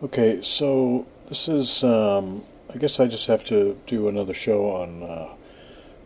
Okay, 0.00 0.42
so 0.42 1.08
this 1.28 1.48
is, 1.48 1.82
um, 1.82 2.44
I 2.72 2.78
guess 2.78 3.00
I 3.00 3.08
just 3.08 3.26
have 3.26 3.42
to 3.46 3.76
do 3.88 4.06
another 4.06 4.32
show 4.32 4.70
on 4.70 5.02
uh, 5.02 5.34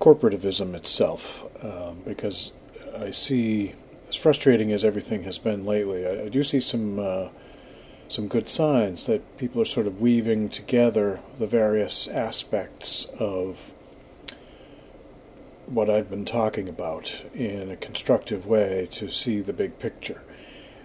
corporativism 0.00 0.72
itself 0.74 1.44
um, 1.62 1.98
because 2.06 2.52
I 2.98 3.10
see, 3.10 3.74
as 4.08 4.16
frustrating 4.16 4.72
as 4.72 4.82
everything 4.82 5.24
has 5.24 5.36
been 5.36 5.66
lately, 5.66 6.06
I, 6.06 6.22
I 6.22 6.28
do 6.30 6.42
see 6.42 6.58
some 6.58 6.98
uh, 6.98 7.28
some 8.08 8.28
good 8.28 8.48
signs 8.48 9.04
that 9.04 9.36
people 9.36 9.60
are 9.60 9.66
sort 9.66 9.86
of 9.86 10.00
weaving 10.00 10.48
together 10.48 11.20
the 11.38 11.46
various 11.46 12.08
aspects 12.08 13.04
of 13.18 13.74
what 15.66 15.90
I've 15.90 16.08
been 16.08 16.24
talking 16.24 16.66
about 16.66 17.26
in 17.34 17.70
a 17.70 17.76
constructive 17.76 18.46
way 18.46 18.88
to 18.92 19.10
see 19.10 19.40
the 19.40 19.52
big 19.52 19.78
picture. 19.78 20.22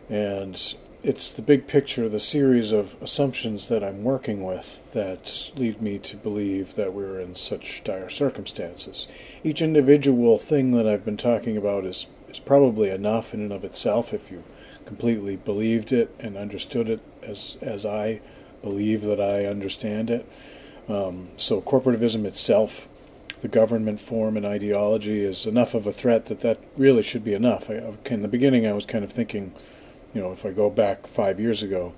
And 0.10 0.62
it's 1.08 1.32
the 1.32 1.42
big 1.42 1.68
picture, 1.68 2.10
the 2.10 2.20
series 2.20 2.74
of 2.74 3.02
assumptions 3.02 3.68
that 3.68 3.82
I'm 3.82 4.04
working 4.04 4.44
with 4.44 4.84
that 4.92 5.52
lead 5.56 5.82
me 5.82 6.00
to 6.00 6.18
believe 6.18 6.76
that 6.76 6.92
we're 6.92 7.22
in 7.22 7.34
such 7.34 7.82
dire 7.86 8.10
circumstances. 8.10 9.08
Each 9.42 9.62
individual 9.62 10.38
thing 10.38 10.72
that 10.72 10.86
I've 10.86 11.06
been 11.06 11.16
talking 11.16 11.56
about 11.56 11.86
is, 11.86 12.08
is 12.28 12.42
probably 12.42 12.90
enough 12.90 13.34
in 13.34 13.40
and 13.40 13.54
of 13.54 13.64
itself 13.64 14.14
if 14.14 14.30
you 14.30 14.44
completely 14.84 15.38
believed 15.38 15.94
it 15.94 16.14
and 16.20 16.36
understood 16.36 16.90
it 16.90 17.00
as, 17.24 17.56
as 17.62 17.86
I 17.86 18.20
believe 18.62 19.04
that 19.04 19.22
I 19.22 19.46
understand 19.46 20.10
it. 20.10 20.30
Um, 20.90 21.30
so, 21.38 21.62
corporativism 21.62 22.26
itself, 22.26 22.90
the 23.40 23.48
government 23.48 24.02
form 24.02 24.36
and 24.36 24.46
ideology, 24.46 25.24
is 25.24 25.46
enough 25.46 25.74
of 25.74 25.88
a 25.88 25.94
threat 25.94 26.26
that 26.26 26.42
that 26.42 26.60
really 26.76 27.04
should 27.04 27.24
be 27.24 27.34
enough. 27.34 27.70
I, 27.70 27.94
in 28.08 28.24
the 28.24 28.28
beginning, 28.28 28.68
I 28.68 28.74
was 28.74 28.86
kind 28.86 29.06
of 29.06 29.12
thinking 29.14 29.54
you 30.18 30.24
know, 30.24 30.32
if 30.32 30.48
I 30.48 30.52
go 30.52 30.72
back 30.72 31.06
five 31.06 31.40
years 31.40 31.62
ago, 31.62 31.94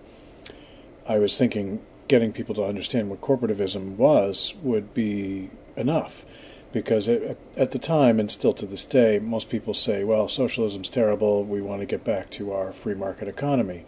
I 1.07 1.19
was 1.19 1.37
thinking 1.37 1.79
getting 2.09 2.33
people 2.33 2.53
to 2.55 2.65
understand 2.65 3.09
what 3.09 3.21
corporativism 3.21 3.95
was 3.95 4.55
would 4.61 4.93
be 4.93 5.49
enough. 5.77 6.26
Because 6.73 7.07
it, 7.07 7.39
at 7.55 7.71
the 7.71 7.79
time, 7.79 8.20
and 8.20 8.29
still 8.29 8.53
to 8.53 8.65
this 8.65 8.84
day, 8.84 9.20
most 9.20 9.49
people 9.49 9.73
say, 9.73 10.03
well, 10.03 10.27
socialism's 10.27 10.89
terrible, 10.89 11.45
we 11.45 11.61
want 11.61 11.79
to 11.79 11.85
get 11.85 12.03
back 12.03 12.29
to 12.31 12.51
our 12.51 12.73
free 12.73 12.93
market 12.93 13.29
economy. 13.29 13.85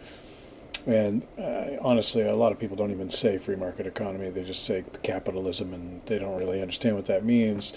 And 0.86 1.26
uh, 1.38 1.76
honestly, 1.82 2.22
a 2.22 2.34
lot 2.34 2.52
of 2.52 2.58
people 2.58 2.76
don't 2.76 2.90
even 2.90 3.10
say 3.10 3.36
free 3.36 3.54
market 3.54 3.86
economy, 3.86 4.30
they 4.30 4.42
just 4.42 4.64
say 4.64 4.82
capitalism, 5.02 5.74
and 5.74 6.00
they 6.06 6.18
don't 6.18 6.38
really 6.38 6.62
understand 6.62 6.96
what 6.96 7.06
that 7.06 7.22
means. 7.22 7.74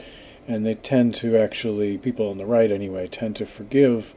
And 0.48 0.66
they 0.66 0.76
tend 0.76 1.16
to 1.16 1.38
actually, 1.38 1.98
people 1.98 2.30
on 2.30 2.38
the 2.38 2.46
right 2.46 2.72
anyway, 2.72 3.08
tend 3.08 3.36
to 3.36 3.46
forgive 3.46 4.16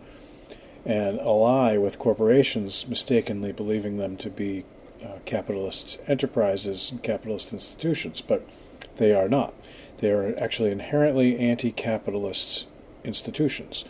and 0.88 1.20
ally 1.20 1.76
with 1.76 1.98
corporations, 1.98 2.88
mistakenly 2.88 3.52
believing 3.52 3.98
them 3.98 4.16
to 4.16 4.30
be 4.30 4.64
uh, 5.04 5.18
capitalist 5.26 5.98
enterprises 6.08 6.90
and 6.90 7.02
capitalist 7.02 7.52
institutions, 7.52 8.22
but 8.22 8.48
they 8.96 9.14
are 9.14 9.28
not. 9.28 9.52
They 9.98 10.10
are 10.10 10.34
actually 10.38 10.70
inherently 10.70 11.38
anti 11.38 11.70
capitalist 11.70 12.66
institutions. 13.04 13.84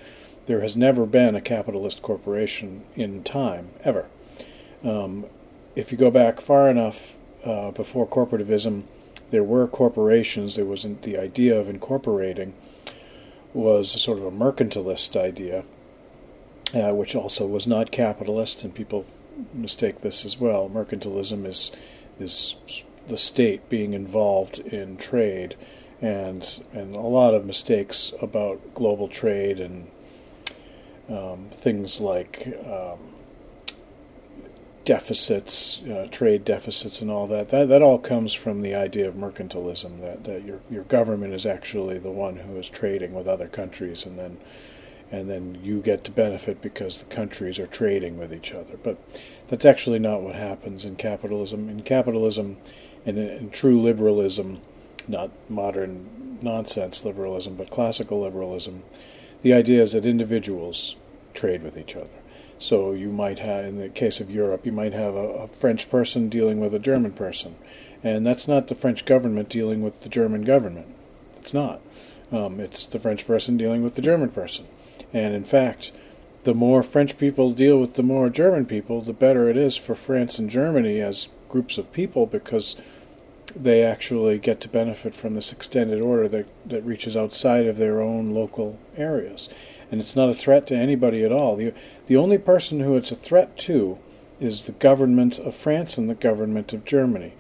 There 0.46 0.60
has 0.60 0.77
never 0.77 1.06
been 1.06 1.36
a 1.36 1.40
capitalist 1.40 2.02
corporation 2.02 2.84
in 2.96 3.22
time, 3.22 3.70
ever. 3.84 4.06
Um, 4.83 5.27
if 5.77 5.92
you 5.92 5.98
go 5.98 6.10
back 6.10 6.40
far 6.40 6.68
enough 6.68 7.16
uh, 7.44 7.70
before 7.70 8.08
corporativism, 8.08 8.84
there 9.30 9.44
were 9.44 9.68
corporations. 9.68 10.56
There 10.56 10.64
wasn't 10.64 11.02
the 11.02 11.16
idea 11.16 11.58
of 11.58 11.68
incorporating 11.68 12.55
was 13.55 13.90
sort 13.90 14.18
of 14.18 14.24
a 14.24 14.30
mercantilist 14.30 15.16
idea 15.16 15.64
uh, 16.74 16.94
which 16.94 17.14
also 17.14 17.47
was 17.47 17.66
not 17.66 17.91
capitalist, 17.91 18.64
and 18.64 18.74
people 18.74 19.06
mistake 19.52 20.00
this 20.00 20.24
as 20.24 20.38
well. 20.38 20.69
Mercantilism 20.69 21.47
is 21.47 21.70
is 22.19 22.56
the 23.08 23.16
state 23.16 23.69
being 23.69 23.94
involved 23.94 24.58
in 24.58 24.96
trade, 24.96 25.56
and 26.00 26.62
and 26.72 26.94
a 26.94 27.00
lot 27.00 27.34
of 27.34 27.44
mistakes 27.44 28.12
about 28.20 28.74
global 28.74 29.08
trade 29.08 29.61
and 29.61 29.89
um, 31.08 31.48
things 31.51 32.01
like 32.01 32.55
um, 32.67 32.98
deficits, 34.85 35.83
uh, 35.83 36.08
trade 36.11 36.45
deficits, 36.45 37.00
and 37.00 37.11
all 37.11 37.27
that. 37.27 37.48
That 37.50 37.68
that 37.68 37.83
all 37.83 37.98
comes 37.98 38.35
from 38.35 38.62
the 38.62 38.74
idea 38.74 39.08
of 39.08 39.14
mercantilism 39.14 40.00
that, 40.00 40.24
that 40.24 40.45
your 40.45 40.61
your 40.70 40.85
government 40.85 41.33
is 41.35 41.46
actually 41.46 41.98
the 41.98 42.11
one 42.11 42.36
who 42.36 42.56
is 42.56 42.68
trading 42.68 43.14
with 43.14 43.27
other 43.27 43.48
countries, 43.48 44.05
and 44.05 44.18
then 44.18 44.39
and 45.11 45.30
then 45.30 45.58
you 45.63 45.80
get 45.80 46.05
to 46.05 46.11
benefit 46.11 46.61
because 46.61 46.98
the 46.98 47.05
countries 47.07 47.58
are 47.58 47.67
trading 47.67 48.19
with 48.19 48.33
each 48.33 48.52
other. 48.52 48.77
But 48.83 48.98
that's 49.48 49.64
actually 49.64 49.98
not 49.98 50.23
what 50.23 50.35
happens 50.35 50.85
in 50.85 50.96
capitalism. 50.96 51.69
In 51.69 51.83
capitalism, 51.83 52.58
and 53.07 53.18
in, 53.18 53.29
in 53.29 53.51
true 53.51 53.80
liberalism, 53.80 54.61
not 55.07 55.30
modern 55.48 56.39
nonsense 56.42 57.05
liberalism, 57.05 57.55
but 57.57 57.70
classical 57.70 58.20
liberalism, 58.20 58.83
the 59.42 59.52
idea 59.52 59.83
is 59.83 59.92
that 59.92 60.05
individuals 60.05 60.97
trade 61.35 61.63
with 61.63 61.77
each 61.77 61.97
other. 61.97 62.11
So 62.58 62.92
you 62.92 63.11
might 63.11 63.39
have, 63.39 63.64
in 63.64 63.79
the 63.79 63.89
case 63.89 64.20
of 64.20 64.30
Europe, 64.30 64.67
you 64.67 64.73
might 64.73 64.92
have 64.92 65.14
a, 65.14 65.29
a 65.29 65.48
French 65.48 65.89
person 65.89 66.29
dealing 66.29 66.61
with 66.61 66.74
a 66.74 66.80
German 66.80 67.13
person, 67.13 67.55
and 68.02 68.27
that's 68.27 68.48
not 68.48 68.67
the 68.67 68.74
French 68.74 69.05
government 69.05 69.48
dealing 69.48 69.83
with 69.83 70.01
the 70.01 70.08
German 70.08 70.42
government. 70.42 70.89
It's 71.39 71.55
not. 71.55 71.80
Um, 72.30 72.61
it's 72.61 72.85
the 72.85 72.98
French 72.98 73.27
person 73.27 73.57
dealing 73.57 73.83
with 73.83 73.95
the 73.95 74.02
German 74.02 74.30
person. 74.30 74.67
And 75.13 75.35
in 75.35 75.45
fact, 75.45 75.92
the 76.45 76.55
more 76.55 76.83
French 76.83 77.19
people 77.19 77.52
deal 77.52 77.79
with 77.79 77.95
the 77.95 78.02
more 78.02 78.29
German 78.29 78.67
people, 78.67 79.01
the 79.01 79.13
better 79.13 79.48
it 79.48 79.57
is 79.57 79.77
for 79.77 79.95
France 79.95 80.39
and 80.39 80.48
Germany 80.48 81.01
as 81.01 81.29
groups 81.48 81.79
of 81.79 81.92
people 81.92 82.27
because 82.27 82.77
they 83.57 83.83
actually 83.83 84.39
get 84.39 84.61
to 84.61 84.68
benefit 84.68 85.14
from 85.14 85.35
this 85.35 85.52
extended 85.52 86.01
order 86.01 86.29
that, 86.29 86.47
that 86.67 86.85
reaches 86.85 87.17
outside 87.17 87.67
of 87.67 87.77
their 87.77 88.01
own 88.01 88.35
local 88.35 88.79
areas. 88.97 89.48
And 89.91 90.01
it's 90.01 90.17
not 90.17 90.29
a 90.29 90.35
threat 90.35 90.67
to 90.68 90.77
anybody 90.77 91.24
at 91.24 91.33
all. 91.33 91.57
The, 91.57 91.73
the 92.07 92.17
only 92.17 92.39
person 92.39 92.80
who 92.80 92.97
it's 92.97 93.11
a 93.11 93.17
threat 93.17 93.57
to 93.58 93.98
is 94.39 94.63
the 94.63 94.73
government 94.73 95.39
of 95.39 95.55
France 95.55 95.98
and 95.98 96.08
the 96.08 96.14
government 96.14 96.73
of 96.73 96.85
Germany. 96.85 97.33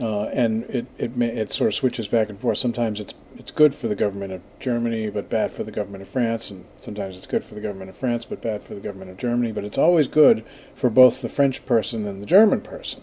Uh, 0.00 0.24
and 0.24 0.64
it, 0.64 0.86
it 0.98 1.16
may, 1.16 1.28
it 1.28 1.52
sort 1.52 1.68
of 1.68 1.74
switches 1.74 2.08
back 2.08 2.28
and 2.28 2.40
forth. 2.40 2.58
Sometimes 2.58 2.98
it's 2.98 3.14
it's 3.36 3.52
good 3.52 3.74
for 3.74 3.86
the 3.86 3.94
government 3.94 4.32
of 4.32 4.42
Germany, 4.58 5.08
but 5.08 5.30
bad 5.30 5.52
for 5.52 5.62
the 5.62 5.70
government 5.70 6.02
of 6.02 6.08
France, 6.08 6.50
and 6.50 6.64
sometimes 6.80 7.16
it's 7.16 7.28
good 7.28 7.44
for 7.44 7.54
the 7.54 7.60
government 7.60 7.90
of 7.90 7.96
France, 7.96 8.24
but 8.24 8.42
bad 8.42 8.62
for 8.62 8.74
the 8.74 8.80
government 8.80 9.10
of 9.12 9.16
Germany. 9.16 9.52
But 9.52 9.64
it's 9.64 9.78
always 9.78 10.08
good 10.08 10.44
for 10.74 10.90
both 10.90 11.22
the 11.22 11.28
French 11.28 11.64
person 11.64 12.06
and 12.06 12.20
the 12.20 12.26
German 12.26 12.60
person. 12.60 13.02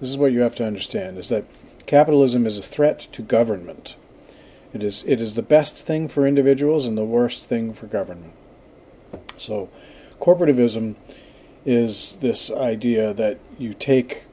This 0.00 0.08
is 0.08 0.16
what 0.16 0.32
you 0.32 0.40
have 0.40 0.54
to 0.56 0.66
understand: 0.66 1.18
is 1.18 1.28
that 1.28 1.48
capitalism 1.84 2.46
is 2.46 2.56
a 2.56 2.62
threat 2.62 3.00
to 3.12 3.20
government. 3.20 3.96
It 4.72 4.82
is 4.82 5.04
it 5.06 5.20
is 5.20 5.34
the 5.34 5.42
best 5.42 5.76
thing 5.76 6.08
for 6.08 6.26
individuals 6.26 6.86
and 6.86 6.96
the 6.96 7.04
worst 7.04 7.44
thing 7.44 7.74
for 7.74 7.86
government. 7.86 8.32
So, 9.36 9.68
corporativism 10.18 10.94
is 11.66 12.16
this 12.20 12.50
idea 12.50 13.12
that 13.12 13.38
you 13.58 13.74
take 13.74 14.24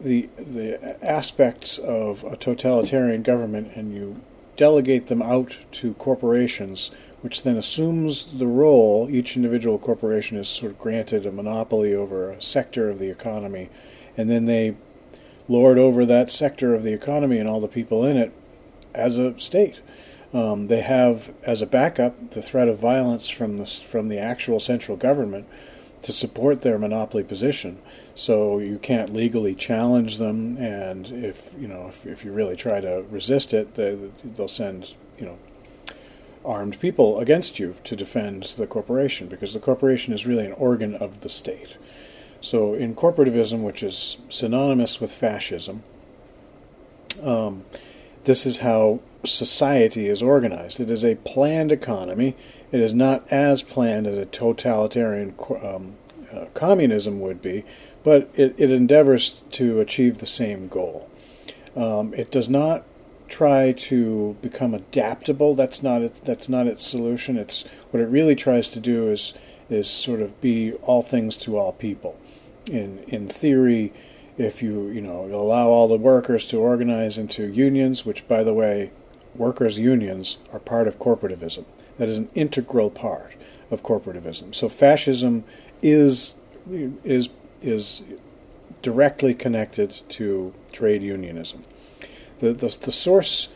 the 0.00 0.28
the 0.36 1.04
aspects 1.04 1.78
of 1.78 2.24
a 2.24 2.36
totalitarian 2.36 3.22
government 3.22 3.72
and 3.74 3.94
you 3.94 4.20
delegate 4.56 5.08
them 5.08 5.22
out 5.22 5.58
to 5.70 5.94
corporations, 5.94 6.90
which 7.20 7.42
then 7.42 7.56
assumes 7.56 8.26
the 8.38 8.46
role. 8.46 9.08
Each 9.10 9.36
individual 9.36 9.78
corporation 9.78 10.38
is 10.38 10.48
sort 10.48 10.72
of 10.72 10.78
granted 10.78 11.26
a 11.26 11.32
monopoly 11.32 11.94
over 11.94 12.30
a 12.30 12.42
sector 12.42 12.88
of 12.88 12.98
the 12.98 13.10
economy, 13.10 13.68
and 14.16 14.30
then 14.30 14.46
they 14.46 14.76
lord 15.48 15.78
over 15.78 16.04
that 16.04 16.30
sector 16.30 16.74
of 16.74 16.82
the 16.82 16.92
economy 16.92 17.38
and 17.38 17.48
all 17.48 17.60
the 17.60 17.68
people 17.68 18.04
in 18.04 18.16
it 18.16 18.32
as 18.94 19.18
a 19.18 19.38
state. 19.38 19.80
Um, 20.34 20.66
they 20.66 20.80
have 20.80 21.32
as 21.44 21.62
a 21.62 21.66
backup 21.66 22.30
the 22.30 22.42
threat 22.42 22.68
of 22.68 22.78
violence 22.78 23.28
from 23.28 23.58
the 23.58 23.66
from 23.66 24.08
the 24.08 24.18
actual 24.18 24.58
central 24.58 24.96
government 24.96 25.46
to 26.02 26.12
support 26.12 26.62
their 26.62 26.78
monopoly 26.78 27.22
position. 27.22 27.78
So 28.16 28.58
you 28.58 28.78
can't 28.78 29.12
legally 29.12 29.54
challenge 29.54 30.16
them, 30.16 30.56
and 30.56 31.06
if 31.10 31.50
you 31.58 31.68
know 31.68 31.88
if, 31.88 32.06
if 32.06 32.24
you 32.24 32.32
really 32.32 32.56
try 32.56 32.80
to 32.80 33.04
resist 33.10 33.52
it, 33.52 33.74
they, 33.74 33.96
they'll 34.24 34.48
send 34.48 34.94
you 35.18 35.26
know 35.26 35.38
armed 36.42 36.80
people 36.80 37.20
against 37.20 37.58
you 37.58 37.76
to 37.84 37.94
defend 37.94 38.44
the 38.56 38.66
corporation 38.66 39.28
because 39.28 39.52
the 39.52 39.60
corporation 39.60 40.14
is 40.14 40.26
really 40.26 40.46
an 40.46 40.52
organ 40.52 40.94
of 40.94 41.20
the 41.20 41.28
state. 41.28 41.76
So 42.40 42.72
in 42.72 42.94
corporativism, 42.94 43.62
which 43.62 43.82
is 43.82 44.16
synonymous 44.30 44.98
with 44.98 45.12
fascism, 45.12 45.82
um, 47.22 47.64
this 48.24 48.46
is 48.46 48.58
how 48.58 49.00
society 49.24 50.08
is 50.08 50.22
organized. 50.22 50.80
It 50.80 50.90
is 50.90 51.04
a 51.04 51.16
planned 51.16 51.70
economy. 51.70 52.34
It 52.72 52.80
is 52.80 52.94
not 52.94 53.30
as 53.30 53.62
planned 53.62 54.06
as 54.06 54.16
a 54.16 54.24
totalitarian 54.24 55.34
um, 55.62 55.96
uh, 56.32 56.46
communism 56.54 57.20
would 57.20 57.40
be, 57.40 57.64
but 58.06 58.30
it, 58.36 58.54
it 58.56 58.70
endeavors 58.70 59.40
to 59.50 59.80
achieve 59.80 60.18
the 60.18 60.26
same 60.26 60.68
goal. 60.68 61.10
Um, 61.74 62.14
it 62.14 62.30
does 62.30 62.48
not 62.48 62.84
try 63.26 63.72
to 63.72 64.36
become 64.40 64.74
adaptable. 64.74 65.56
That's 65.56 65.82
not 65.82 66.02
it, 66.02 66.24
that's 66.24 66.48
not 66.48 66.68
its 66.68 66.86
solution. 66.86 67.36
It's 67.36 67.64
what 67.90 68.00
it 68.00 68.06
really 68.06 68.36
tries 68.36 68.68
to 68.70 68.80
do 68.80 69.10
is 69.10 69.34
is 69.68 69.90
sort 69.90 70.20
of 70.20 70.40
be 70.40 70.72
all 70.74 71.02
things 71.02 71.36
to 71.38 71.58
all 71.58 71.72
people. 71.72 72.16
In 72.70 73.00
in 73.08 73.26
theory, 73.26 73.92
if 74.38 74.62
you 74.62 74.86
you 74.86 75.00
know 75.00 75.24
allow 75.24 75.66
all 75.66 75.88
the 75.88 75.96
workers 75.96 76.46
to 76.46 76.58
organize 76.58 77.18
into 77.18 77.48
unions, 77.48 78.06
which 78.06 78.28
by 78.28 78.44
the 78.44 78.54
way, 78.54 78.92
workers' 79.34 79.80
unions 79.80 80.38
are 80.52 80.60
part 80.60 80.86
of 80.86 81.00
corporativism. 81.00 81.64
That 81.98 82.08
is 82.08 82.18
an 82.18 82.28
integral 82.36 82.88
part 82.88 83.32
of 83.68 83.82
corporativism. 83.82 84.54
So 84.54 84.68
fascism 84.68 85.42
is 85.82 86.34
is 86.70 87.30
is 87.66 88.02
directly 88.82 89.34
connected 89.34 90.00
to 90.10 90.54
trade 90.72 91.02
unionism. 91.02 91.64
The 92.38 92.52
the, 92.52 92.76
the 92.80 92.92
source 92.92 93.48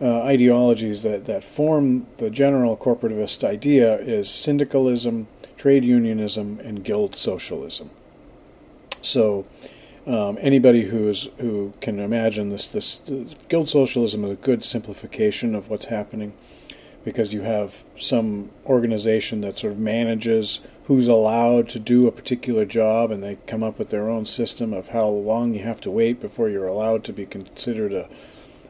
uh, 0.00 0.22
ideologies 0.22 1.02
that, 1.02 1.26
that 1.26 1.42
form 1.42 2.06
the 2.18 2.30
general 2.30 2.76
corporativist 2.76 3.42
idea 3.42 3.98
is 3.98 4.30
syndicalism, 4.30 5.26
trade 5.56 5.84
unionism, 5.84 6.60
and 6.60 6.84
guild 6.84 7.16
socialism. 7.16 7.90
So 9.02 9.44
um, 10.06 10.38
anybody 10.40 10.84
who 10.84 11.08
is 11.08 11.28
who 11.38 11.72
can 11.80 11.98
imagine 11.98 12.50
this, 12.50 12.68
this, 12.68 12.96
this 12.96 13.34
guild 13.48 13.68
socialism 13.68 14.24
is 14.24 14.32
a 14.32 14.36
good 14.36 14.64
simplification 14.64 15.54
of 15.54 15.68
what's 15.68 15.86
happening 15.86 16.32
because 17.04 17.32
you 17.32 17.42
have 17.42 17.84
some 17.98 18.50
organization 18.66 19.40
that 19.40 19.58
sort 19.58 19.72
of 19.72 19.78
manages 19.78 20.60
who's 20.88 21.06
allowed 21.06 21.68
to 21.68 21.78
do 21.78 22.06
a 22.06 22.12
particular 22.12 22.64
job 22.64 23.10
and 23.10 23.22
they 23.22 23.36
come 23.46 23.62
up 23.62 23.78
with 23.78 23.90
their 23.90 24.08
own 24.08 24.24
system 24.24 24.72
of 24.72 24.88
how 24.88 25.06
long 25.06 25.52
you 25.52 25.62
have 25.62 25.82
to 25.82 25.90
wait 25.90 26.18
before 26.18 26.48
you're 26.48 26.66
allowed 26.66 27.04
to 27.04 27.12
be 27.12 27.26
considered 27.26 27.92
a, 27.92 28.08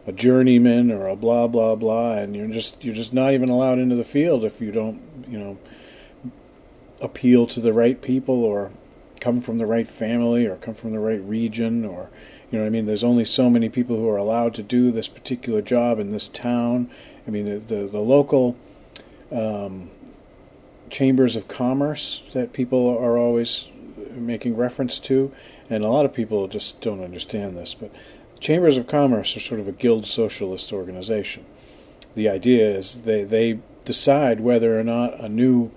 a 0.05 0.11
journeyman 0.11 0.91
or 0.91 1.07
a 1.07 1.15
blah 1.15 1.47
blah 1.47 1.77
blah 1.77 2.15
and 2.15 2.35
you're 2.35 2.49
just 2.49 2.85
you're 2.85 2.95
just 2.95 3.15
not 3.15 3.33
even 3.33 3.49
allowed 3.49 3.79
into 3.79 3.95
the 3.95 4.03
field 4.03 4.43
if 4.43 4.61
you 4.61 4.73
don't 4.73 5.01
you 5.29 5.39
know 5.39 5.57
appeal 7.01 7.47
to 7.47 7.61
the 7.61 7.73
right 7.73 8.03
people 8.03 8.45
or 8.45 8.73
come 9.21 9.41
from 9.41 9.59
the 9.59 9.67
right 9.67 9.87
family 9.87 10.45
or 10.45 10.57
come 10.57 10.75
from 10.75 10.91
the 10.91 10.99
right 10.99 11.23
region 11.23 11.85
or 11.85 12.11
you 12.51 12.59
know 12.59 12.67
I 12.67 12.71
mean? 12.71 12.87
There's 12.87 13.05
only 13.05 13.27
so 13.27 13.49
many 13.49 13.69
people 13.69 13.95
who 13.95 14.09
are 14.09 14.17
allowed 14.17 14.55
to 14.55 14.63
do 14.65 14.91
this 14.91 15.07
particular 15.07 15.63
job 15.63 16.01
in 16.01 16.11
this 16.11 16.29
town. 16.29 16.91
I 17.29 17.31
mean 17.31 17.45
the 17.45 17.59
the, 17.59 17.87
the 17.87 18.01
local 18.01 18.57
um, 19.31 19.91
chambers 20.89 21.37
of 21.37 21.49
commerce 21.49 22.23
that 22.33 22.53
people 22.53 22.89
are 22.99 23.17
always 23.17 23.69
making 24.13 24.57
reference 24.57 24.99
to 24.99 25.33
and 25.71 25.85
a 25.85 25.89
lot 25.89 26.05
of 26.05 26.15
people 26.15 26.49
just 26.49 26.81
don't 26.81 27.03
understand 27.03 27.57
this 27.57 27.75
but 27.75 27.91
chambers 28.41 28.77
of 28.77 28.87
commerce 28.87 29.37
are 29.37 29.41
sort 29.41 29.61
of 29.61 29.69
a 29.69 29.73
guild 29.73 30.07
socialist 30.07 30.73
organization. 30.73 31.45
The 32.15 32.29
idea 32.29 32.77
is 32.77 33.03
they 33.03 33.25
they 33.25 33.61
decide 33.85 34.41
whether 34.41 34.79
or 34.79 34.85
not 34.85 35.19
a 35.21 35.29
new 35.29 35.71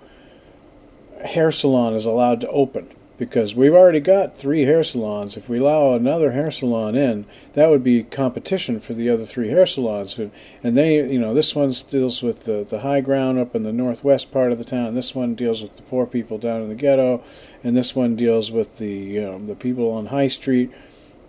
hair 1.24 1.50
salon 1.50 1.94
is 1.94 2.04
allowed 2.04 2.40
to 2.40 2.48
open 2.48 2.88
because 3.22 3.54
we've 3.54 3.72
already 3.72 4.00
got 4.00 4.36
three 4.36 4.62
hair 4.62 4.82
salons. 4.82 5.36
If 5.36 5.48
we 5.48 5.58
allow 5.60 5.94
another 5.94 6.32
hair 6.32 6.50
salon 6.50 6.96
in, 6.96 7.24
that 7.52 7.70
would 7.70 7.84
be 7.84 8.02
competition 8.02 8.80
for 8.80 8.94
the 8.94 9.08
other 9.08 9.24
three 9.24 9.48
hair 9.48 9.64
salons. 9.64 10.18
And 10.18 10.76
they, 10.76 10.96
you 11.08 11.20
know, 11.20 11.32
this 11.32 11.54
one 11.54 11.72
deals 11.88 12.20
with 12.20 12.46
the, 12.46 12.66
the 12.68 12.80
high 12.80 13.00
ground 13.00 13.38
up 13.38 13.54
in 13.54 13.62
the 13.62 13.72
northwest 13.72 14.32
part 14.32 14.50
of 14.50 14.58
the 14.58 14.64
town. 14.64 14.96
This 14.96 15.14
one 15.14 15.36
deals 15.36 15.62
with 15.62 15.76
the 15.76 15.84
poor 15.84 16.04
people 16.04 16.36
down 16.36 16.62
in 16.62 16.68
the 16.68 16.74
ghetto, 16.74 17.22
and 17.62 17.76
this 17.76 17.94
one 17.94 18.16
deals 18.16 18.50
with 18.50 18.78
the 18.78 19.20
um, 19.20 19.46
the 19.46 19.54
people 19.54 19.92
on 19.92 20.06
High 20.06 20.26
Street. 20.26 20.72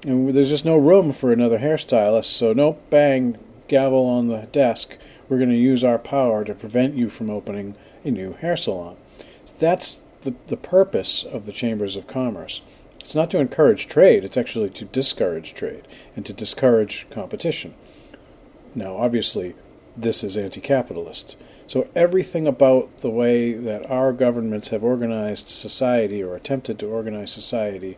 And 0.03 0.33
there's 0.33 0.49
just 0.49 0.65
no 0.65 0.77
room 0.77 1.13
for 1.13 1.31
another 1.31 1.59
hairstylist. 1.59 2.25
So 2.25 2.53
nope, 2.53 2.81
bang, 2.89 3.37
gavel 3.67 4.07
on 4.07 4.29
the 4.29 4.47
desk. 4.51 4.97
We're 5.29 5.37
going 5.37 5.51
to 5.51 5.55
use 5.55 5.83
our 5.83 5.99
power 5.99 6.43
to 6.43 6.55
prevent 6.55 6.95
you 6.95 7.11
from 7.11 7.29
opening 7.29 7.75
a 8.03 8.09
new 8.09 8.33
hair 8.33 8.57
salon. 8.57 8.97
That's 9.59 10.01
the, 10.23 10.33
the 10.47 10.57
purpose 10.57 11.23
of 11.23 11.45
the 11.45 11.51
chambers 11.51 11.95
of 11.95 12.07
commerce. 12.07 12.61
It's 12.99 13.15
not 13.15 13.29
to 13.31 13.39
encourage 13.39 13.87
trade, 13.87 14.23
it's 14.23 14.37
actually 14.37 14.69
to 14.71 14.85
discourage 14.85 15.53
trade 15.53 15.87
and 16.15 16.25
to 16.25 16.33
discourage 16.33 17.07
competition. 17.09 17.73
Now, 18.75 18.95
obviously, 18.97 19.55
this 19.95 20.23
is 20.23 20.37
anti 20.37 20.61
capitalist. 20.61 21.35
So, 21.67 21.87
everything 21.95 22.47
about 22.47 23.01
the 23.01 23.09
way 23.09 23.53
that 23.53 23.89
our 23.89 24.13
governments 24.13 24.69
have 24.69 24.83
organized 24.83 25.49
society 25.49 26.23
or 26.23 26.35
attempted 26.35 26.79
to 26.79 26.87
organize 26.87 27.31
society 27.31 27.97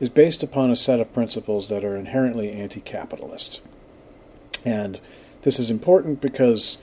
is 0.00 0.08
based 0.08 0.42
upon 0.42 0.70
a 0.70 0.76
set 0.76 1.00
of 1.00 1.12
principles 1.12 1.68
that 1.68 1.84
are 1.84 1.96
inherently 1.96 2.50
anti 2.50 2.80
capitalist. 2.80 3.60
And 4.64 5.00
this 5.42 5.58
is 5.58 5.70
important 5.70 6.20
because 6.20 6.78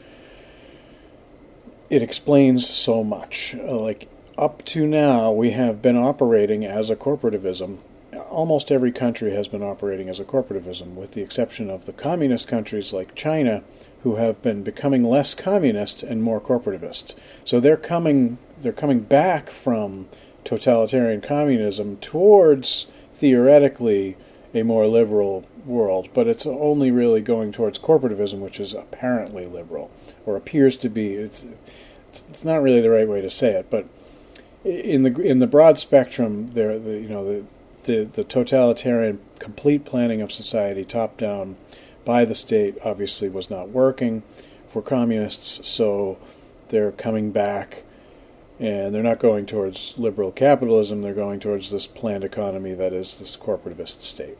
it 1.89 2.01
explains 2.01 2.67
so 2.67 3.03
much. 3.03 3.55
Uh, 3.55 3.79
like, 3.79 4.07
up 4.37 4.63
to 4.65 4.85
now, 4.85 5.31
we 5.31 5.51
have 5.51 5.81
been 5.81 5.97
operating 5.97 6.63
as 6.63 6.89
a 6.89 6.95
corporativism. 6.95 7.77
Almost 8.29 8.71
every 8.71 8.91
country 8.91 9.31
has 9.31 9.47
been 9.47 9.63
operating 9.63 10.09
as 10.09 10.19
a 10.19 10.23
corporativism, 10.25 10.93
with 10.93 11.13
the 11.13 11.21
exception 11.21 11.69
of 11.69 11.85
the 11.85 11.93
communist 11.93 12.47
countries 12.47 12.93
like 12.93 13.15
China, 13.15 13.63
who 14.03 14.15
have 14.15 14.41
been 14.41 14.63
becoming 14.63 15.03
less 15.03 15.33
communist 15.33 16.03
and 16.03 16.21
more 16.21 16.39
corporativist. 16.39 17.13
So 17.45 17.59
they're 17.59 17.77
coming 17.77 18.37
they're 18.61 18.71
coming 18.71 19.01
back 19.01 19.49
from 19.49 20.07
totalitarian 20.43 21.21
communism 21.21 21.97
towards 21.97 22.87
theoretically 23.13 24.17
a 24.53 24.63
more 24.63 24.87
liberal 24.87 25.45
world, 25.65 26.09
but 26.13 26.27
it's 26.27 26.45
only 26.45 26.89
really 26.89 27.21
going 27.21 27.51
towards 27.51 27.77
corporativism, 27.77 28.39
which 28.39 28.59
is 28.59 28.73
apparently 28.73 29.45
liberal 29.45 29.91
or 30.25 30.35
appears 30.35 30.77
to 30.77 30.89
be. 30.89 31.13
It's 31.13 31.45
it's 32.29 32.43
not 32.43 32.61
really 32.61 32.81
the 32.81 32.89
right 32.89 33.07
way 33.07 33.21
to 33.21 33.29
say 33.29 33.51
it, 33.51 33.69
but 33.69 33.87
in 34.67 35.03
the 35.03 35.21
in 35.21 35.39
the 35.39 35.47
broad 35.47 35.79
spectrum, 35.79 36.49
there 36.49 36.77
the 36.77 36.99
you 36.99 37.09
know 37.09 37.25
the, 37.25 37.43
the 37.85 38.03
the 38.03 38.23
totalitarian 38.23 39.19
complete 39.39 39.85
planning 39.85 40.21
of 40.21 40.31
society 40.31 40.83
top 40.83 41.17
down 41.17 41.55
by 42.03 42.25
the 42.25 42.35
state 42.35 42.77
obviously 42.83 43.29
was 43.29 43.49
not 43.49 43.69
working 43.69 44.23
for 44.69 44.81
communists, 44.81 45.67
so 45.67 46.17
they're 46.69 46.91
coming 46.91 47.31
back 47.31 47.83
and 48.59 48.93
they're 48.93 49.03
not 49.03 49.19
going 49.19 49.45
towards 49.45 49.93
liberal 49.97 50.31
capitalism, 50.31 51.01
they're 51.01 51.13
going 51.13 51.39
towards 51.39 51.69
this 51.69 51.85
planned 51.87 52.23
economy 52.23 52.73
that 52.73 52.91
is 52.91 53.15
this 53.15 53.37
corporativist 53.37 54.01
state. 54.01 54.37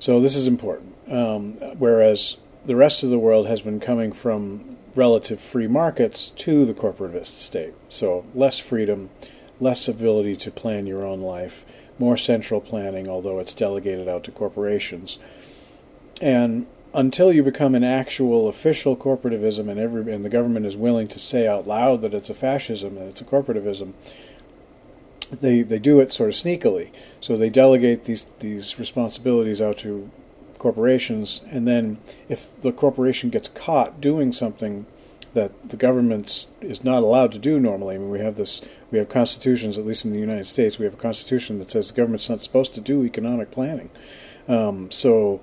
So 0.00 0.20
this 0.20 0.34
is 0.34 0.46
important. 0.46 0.94
Um, 1.08 1.52
whereas 1.78 2.38
the 2.64 2.76
rest 2.76 3.02
of 3.02 3.10
the 3.10 3.18
world 3.18 3.46
has 3.46 3.62
been 3.62 3.80
coming 3.80 4.12
from 4.12 4.76
relative 4.94 5.40
free 5.40 5.66
markets 5.66 6.30
to 6.30 6.64
the 6.64 6.74
corporatist 6.74 7.38
state. 7.38 7.74
So 7.88 8.24
less 8.34 8.58
freedom, 8.58 9.10
less 9.60 9.88
ability 9.88 10.36
to 10.36 10.50
plan 10.50 10.86
your 10.86 11.04
own 11.04 11.20
life, 11.20 11.64
more 11.98 12.16
central 12.16 12.60
planning, 12.60 13.08
although 13.08 13.38
it's 13.38 13.54
delegated 13.54 14.08
out 14.08 14.24
to 14.24 14.30
corporations. 14.30 15.18
And 16.20 16.66
until 16.94 17.32
you 17.32 17.42
become 17.42 17.74
an 17.74 17.84
actual 17.84 18.48
official 18.48 18.96
corporativism 18.96 19.68
and 19.68 19.80
every 19.80 20.12
and 20.12 20.24
the 20.24 20.28
government 20.28 20.64
is 20.64 20.76
willing 20.76 21.08
to 21.08 21.18
say 21.18 21.46
out 21.46 21.66
loud 21.66 22.02
that 22.02 22.14
it's 22.14 22.30
a 22.30 22.34
fascism 22.34 22.96
and 22.96 23.08
it's 23.08 23.20
a 23.20 23.24
corporativism, 23.24 23.92
they 25.32 25.62
they 25.62 25.80
do 25.80 26.00
it 26.00 26.12
sort 26.12 26.30
of 26.30 26.36
sneakily. 26.36 26.90
So 27.20 27.36
they 27.36 27.50
delegate 27.50 28.04
these 28.04 28.26
these 28.38 28.78
responsibilities 28.78 29.60
out 29.60 29.78
to 29.78 30.10
corporations, 30.64 31.42
and 31.50 31.68
then 31.68 31.98
if 32.26 32.58
the 32.62 32.72
corporation 32.72 33.28
gets 33.28 33.48
caught 33.48 34.00
doing 34.00 34.32
something 34.32 34.86
that 35.34 35.50
the 35.68 35.76
government 35.76 36.46
is 36.62 36.82
not 36.82 37.02
allowed 37.02 37.32
to 37.32 37.38
do 37.38 37.60
normally. 37.60 37.96
I 37.96 37.98
mean, 37.98 38.08
we 38.08 38.20
have 38.20 38.36
this, 38.36 38.62
we 38.90 38.98
have 38.98 39.10
constitutions, 39.10 39.76
at 39.76 39.84
least 39.84 40.06
in 40.06 40.12
the 40.12 40.18
United 40.18 40.46
States, 40.46 40.78
we 40.78 40.86
have 40.86 40.94
a 40.94 41.04
constitution 41.08 41.58
that 41.58 41.70
says 41.70 41.88
the 41.88 41.94
government's 41.94 42.30
not 42.30 42.40
supposed 42.40 42.72
to 42.74 42.80
do 42.80 43.04
economic 43.04 43.50
planning. 43.50 43.90
Um, 44.48 44.90
so 44.90 45.42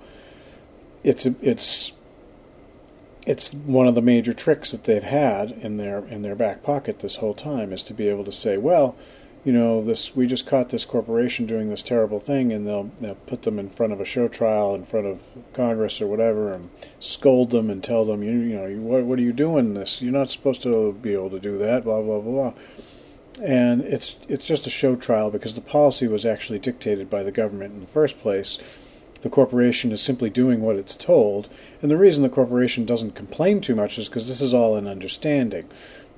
it's 1.03 1.25
it's 1.25 1.91
it's 3.27 3.53
one 3.53 3.87
of 3.87 3.93
the 3.93 4.01
major 4.01 4.33
tricks 4.33 4.71
that 4.71 4.85
they've 4.85 5.03
had 5.03 5.51
in 5.51 5.77
their 5.77 5.99
in 5.99 6.23
their 6.23 6.35
back 6.35 6.63
pocket 6.63 6.99
this 6.99 7.17
whole 7.17 7.35
time 7.35 7.71
is 7.71 7.83
to 7.83 7.93
be 7.93 8.07
able 8.07 8.25
to 8.25 8.31
say, 8.31 8.57
well, 8.57 8.95
you 9.43 9.51
know, 9.51 9.83
this 9.83 10.15
we 10.15 10.27
just 10.27 10.45
caught 10.45 10.69
this 10.69 10.85
corporation 10.85 11.47
doing 11.47 11.69
this 11.69 11.81
terrible 11.81 12.19
thing, 12.19 12.53
and 12.53 12.67
they'll, 12.67 12.91
they'll 12.99 13.15
put 13.15 13.41
them 13.41 13.57
in 13.57 13.69
front 13.69 13.91
of 13.91 13.99
a 13.99 14.05
show 14.05 14.27
trial 14.27 14.75
in 14.75 14.85
front 14.85 15.07
of 15.07 15.23
Congress 15.53 15.99
or 15.99 16.07
whatever, 16.07 16.53
and 16.53 16.69
scold 16.99 17.49
them 17.49 17.69
and 17.69 17.83
tell 17.83 18.05
them, 18.05 18.21
you, 18.21 18.31
you 18.31 18.55
know, 18.55 18.67
you, 18.67 18.77
what, 18.81 19.03
what 19.03 19.17
are 19.17 19.23
you 19.23 19.33
doing 19.33 19.73
this? 19.73 20.01
You're 20.01 20.13
not 20.13 20.29
supposed 20.29 20.61
to 20.63 20.93
be 20.93 21.13
able 21.13 21.31
to 21.31 21.39
do 21.39 21.57
that, 21.57 21.83
blah 21.83 22.01
blah 22.01 22.19
blah. 22.19 22.53
And 23.41 23.81
it's 23.81 24.17
it's 24.27 24.45
just 24.45 24.67
a 24.67 24.71
show 24.71 24.95
trial 24.95 25.31
because 25.31 25.55
the 25.55 25.61
policy 25.61 26.07
was 26.07 26.25
actually 26.25 26.59
dictated 26.59 27.09
by 27.09 27.23
the 27.23 27.31
government 27.31 27.73
in 27.73 27.79
the 27.79 27.87
first 27.87 28.19
place. 28.19 28.59
The 29.21 29.29
corporation 29.29 29.91
is 29.91 30.01
simply 30.01 30.31
doing 30.31 30.61
what 30.61 30.77
it's 30.77 30.95
told, 30.95 31.47
and 31.81 31.89
the 31.89 31.97
reason 31.97 32.23
the 32.23 32.29
corporation 32.29 32.85
doesn't 32.85 33.15
complain 33.15 33.61
too 33.61 33.75
much 33.75 33.97
is 33.97 34.09
because 34.09 34.27
this 34.27 34.41
is 34.41 34.53
all 34.53 34.75
an 34.75 34.87
understanding 34.87 35.69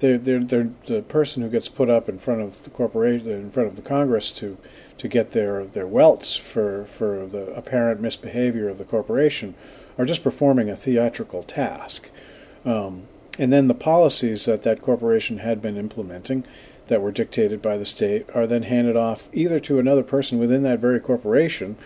they're, 0.03 0.17
they're, 0.17 0.43
they're 0.43 0.69
the 0.87 1.01
person 1.01 1.41
who 1.41 1.49
gets 1.49 1.69
put 1.69 1.89
up 1.89 2.09
in 2.09 2.19
front 2.19 2.41
of 2.41 2.63
the 2.65 2.69
corporation, 2.69 3.29
in 3.29 3.51
front 3.51 3.69
of 3.69 3.77
the 3.77 3.81
Congress 3.81 4.31
to 4.33 4.57
to 4.97 5.07
get 5.07 5.31
their 5.31 5.65
their 5.65 5.87
welts 5.87 6.35
for 6.35 6.85
for 6.85 7.25
the 7.25 7.45
apparent 7.55 8.01
misbehavior 8.01 8.67
of 8.67 8.77
the 8.77 8.83
corporation 8.83 9.55
are 9.97 10.05
just 10.05 10.23
performing 10.23 10.69
a 10.69 10.75
theatrical 10.75 11.41
task. 11.43 12.09
Um, 12.65 13.03
and 13.39 13.53
then 13.53 13.67
the 13.69 13.73
policies 13.73 14.45
that 14.45 14.63
that 14.63 14.81
corporation 14.81 15.37
had 15.37 15.61
been 15.61 15.77
implementing, 15.77 16.43
that 16.87 17.01
were 17.01 17.11
dictated 17.11 17.61
by 17.61 17.77
the 17.77 17.85
state 17.85 18.29
are 18.35 18.45
then 18.45 18.63
handed 18.63 18.97
off 18.97 19.29
either 19.31 19.59
to 19.61 19.79
another 19.79 20.03
person 20.03 20.37
within 20.37 20.63
that 20.63 20.79
very 20.79 20.99
corporation, 20.99 21.77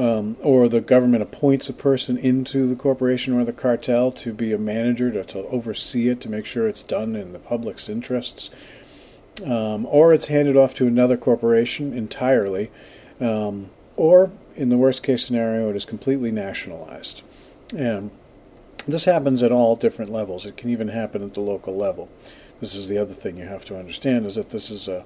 um, 0.00 0.38
or 0.40 0.66
the 0.66 0.80
government 0.80 1.22
appoints 1.22 1.68
a 1.68 1.74
person 1.74 2.16
into 2.16 2.66
the 2.66 2.74
corporation 2.74 3.38
or 3.38 3.44
the 3.44 3.52
cartel 3.52 4.10
to 4.10 4.32
be 4.32 4.50
a 4.50 4.58
manager 4.58 5.10
to, 5.10 5.22
to 5.24 5.40
oversee 5.48 6.08
it 6.08 6.22
to 6.22 6.30
make 6.30 6.46
sure 6.46 6.66
it's 6.66 6.82
done 6.82 7.14
in 7.14 7.34
the 7.34 7.38
public's 7.38 7.86
interests, 7.86 8.48
um, 9.44 9.84
or 9.84 10.14
it's 10.14 10.28
handed 10.28 10.56
off 10.56 10.74
to 10.74 10.86
another 10.86 11.18
corporation 11.18 11.92
entirely, 11.92 12.70
um, 13.20 13.68
or 13.94 14.32
in 14.56 14.70
the 14.70 14.78
worst 14.78 15.02
case 15.02 15.26
scenario, 15.26 15.68
it 15.68 15.76
is 15.76 15.84
completely 15.84 16.30
nationalized. 16.30 17.20
And 17.76 18.10
this 18.86 19.04
happens 19.04 19.42
at 19.42 19.52
all 19.52 19.76
different 19.76 20.10
levels. 20.10 20.46
It 20.46 20.56
can 20.56 20.70
even 20.70 20.88
happen 20.88 21.22
at 21.22 21.34
the 21.34 21.40
local 21.40 21.76
level. 21.76 22.08
This 22.58 22.74
is 22.74 22.88
the 22.88 22.96
other 22.96 23.12
thing 23.12 23.36
you 23.36 23.44
have 23.44 23.66
to 23.66 23.78
understand 23.78 24.24
is 24.24 24.36
that 24.36 24.48
this 24.48 24.70
is 24.70 24.88
a 24.88 25.04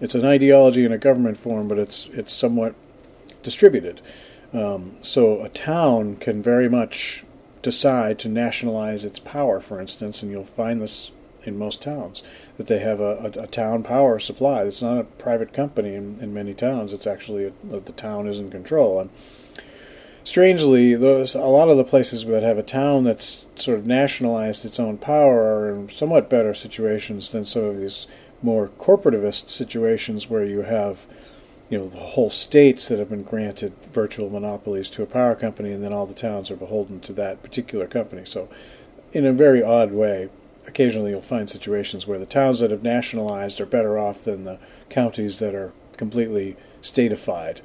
it's 0.00 0.14
an 0.14 0.26
ideology 0.26 0.84
in 0.84 0.92
a 0.92 0.98
government 0.98 1.38
form, 1.38 1.66
but 1.66 1.78
it's 1.78 2.08
it's 2.12 2.32
somewhat 2.32 2.74
distributed. 3.42 4.02
Um, 4.54 4.96
so 5.02 5.42
a 5.42 5.48
town 5.48 6.16
can 6.16 6.42
very 6.42 6.68
much 6.68 7.24
decide 7.62 8.18
to 8.20 8.28
nationalize 8.28 9.04
its 9.04 9.18
power, 9.18 9.60
for 9.60 9.80
instance, 9.80 10.22
and 10.22 10.30
you'll 10.30 10.44
find 10.44 10.80
this 10.80 11.10
in 11.42 11.58
most 11.58 11.82
towns 11.82 12.22
that 12.56 12.68
they 12.68 12.78
have 12.78 13.00
a, 13.00 13.32
a, 13.36 13.42
a 13.42 13.46
town 13.46 13.82
power 13.82 14.18
supply. 14.18 14.62
It's 14.62 14.80
not 14.80 14.98
a 14.98 15.04
private 15.04 15.52
company 15.52 15.94
in, 15.94 16.18
in 16.20 16.32
many 16.32 16.54
towns. 16.54 16.92
It's 16.92 17.06
actually 17.06 17.46
a, 17.46 17.52
the 17.80 17.92
town 17.92 18.28
is 18.28 18.38
in 18.38 18.50
control. 18.50 19.00
And 19.00 19.10
strangely, 20.22 20.94
those 20.94 21.34
a 21.34 21.40
lot 21.40 21.68
of 21.68 21.76
the 21.76 21.84
places 21.84 22.24
that 22.24 22.42
have 22.42 22.58
a 22.58 22.62
town 22.62 23.04
that's 23.04 23.46
sort 23.56 23.78
of 23.78 23.86
nationalized 23.86 24.64
its 24.64 24.78
own 24.78 24.98
power 24.98 25.42
are 25.42 25.74
in 25.74 25.88
somewhat 25.90 26.30
better 26.30 26.54
situations 26.54 27.30
than 27.30 27.44
some 27.44 27.64
of 27.64 27.78
these 27.78 28.06
more 28.42 28.68
corporativist 28.78 29.50
situations 29.50 30.28
where 30.28 30.44
you 30.44 30.62
have 30.62 31.06
you 31.70 31.78
know 31.78 31.88
the 31.88 31.98
whole 31.98 32.30
states 32.30 32.88
that 32.88 32.98
have 32.98 33.10
been 33.10 33.22
granted 33.22 33.72
virtual 33.92 34.30
monopolies 34.30 34.88
to 34.88 35.02
a 35.02 35.06
power 35.06 35.34
company 35.34 35.72
and 35.72 35.82
then 35.82 35.92
all 35.92 36.06
the 36.06 36.14
towns 36.14 36.50
are 36.50 36.56
beholden 36.56 37.00
to 37.00 37.12
that 37.12 37.42
particular 37.42 37.86
company 37.86 38.24
so 38.24 38.48
in 39.12 39.24
a 39.24 39.32
very 39.32 39.62
odd 39.62 39.92
way 39.92 40.28
occasionally 40.66 41.10
you'll 41.10 41.20
find 41.20 41.48
situations 41.48 42.06
where 42.06 42.18
the 42.18 42.26
towns 42.26 42.60
that 42.60 42.70
have 42.70 42.82
nationalized 42.82 43.60
are 43.60 43.66
better 43.66 43.98
off 43.98 44.24
than 44.24 44.44
the 44.44 44.58
counties 44.88 45.38
that 45.38 45.54
are 45.54 45.72
completely 45.96 46.56
statified 46.82 47.60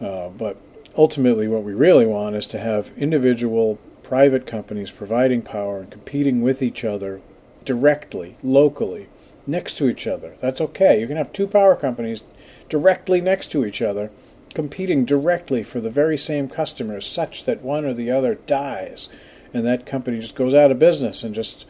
uh, 0.00 0.28
but 0.28 0.56
ultimately, 0.96 1.48
what 1.48 1.62
we 1.62 1.74
really 1.74 2.06
want 2.06 2.36
is 2.36 2.46
to 2.48 2.58
have 2.58 2.92
individual 2.96 3.78
private 4.02 4.46
companies 4.46 4.90
providing 4.90 5.42
power 5.42 5.80
and 5.80 5.90
competing 5.90 6.42
with 6.42 6.62
each 6.62 6.84
other 6.84 7.20
directly, 7.64 8.36
locally, 8.42 9.08
next 9.46 9.76
to 9.78 9.88
each 9.88 10.06
other. 10.06 10.36
That's 10.40 10.60
okay. 10.60 11.00
You 11.00 11.06
can 11.06 11.16
have 11.16 11.32
two 11.32 11.46
power 11.46 11.74
companies 11.74 12.22
directly 12.68 13.20
next 13.20 13.48
to 13.48 13.64
each 13.64 13.82
other, 13.82 14.10
competing 14.54 15.04
directly 15.04 15.62
for 15.62 15.80
the 15.80 15.90
very 15.90 16.16
same 16.16 16.48
customers, 16.48 17.06
such 17.06 17.44
that 17.44 17.62
one 17.62 17.84
or 17.84 17.94
the 17.94 18.10
other 18.10 18.34
dies, 18.34 19.08
and 19.52 19.64
that 19.66 19.86
company 19.86 20.20
just 20.20 20.34
goes 20.34 20.54
out 20.54 20.70
of 20.70 20.78
business 20.78 21.22
and 21.22 21.34
just 21.34 21.66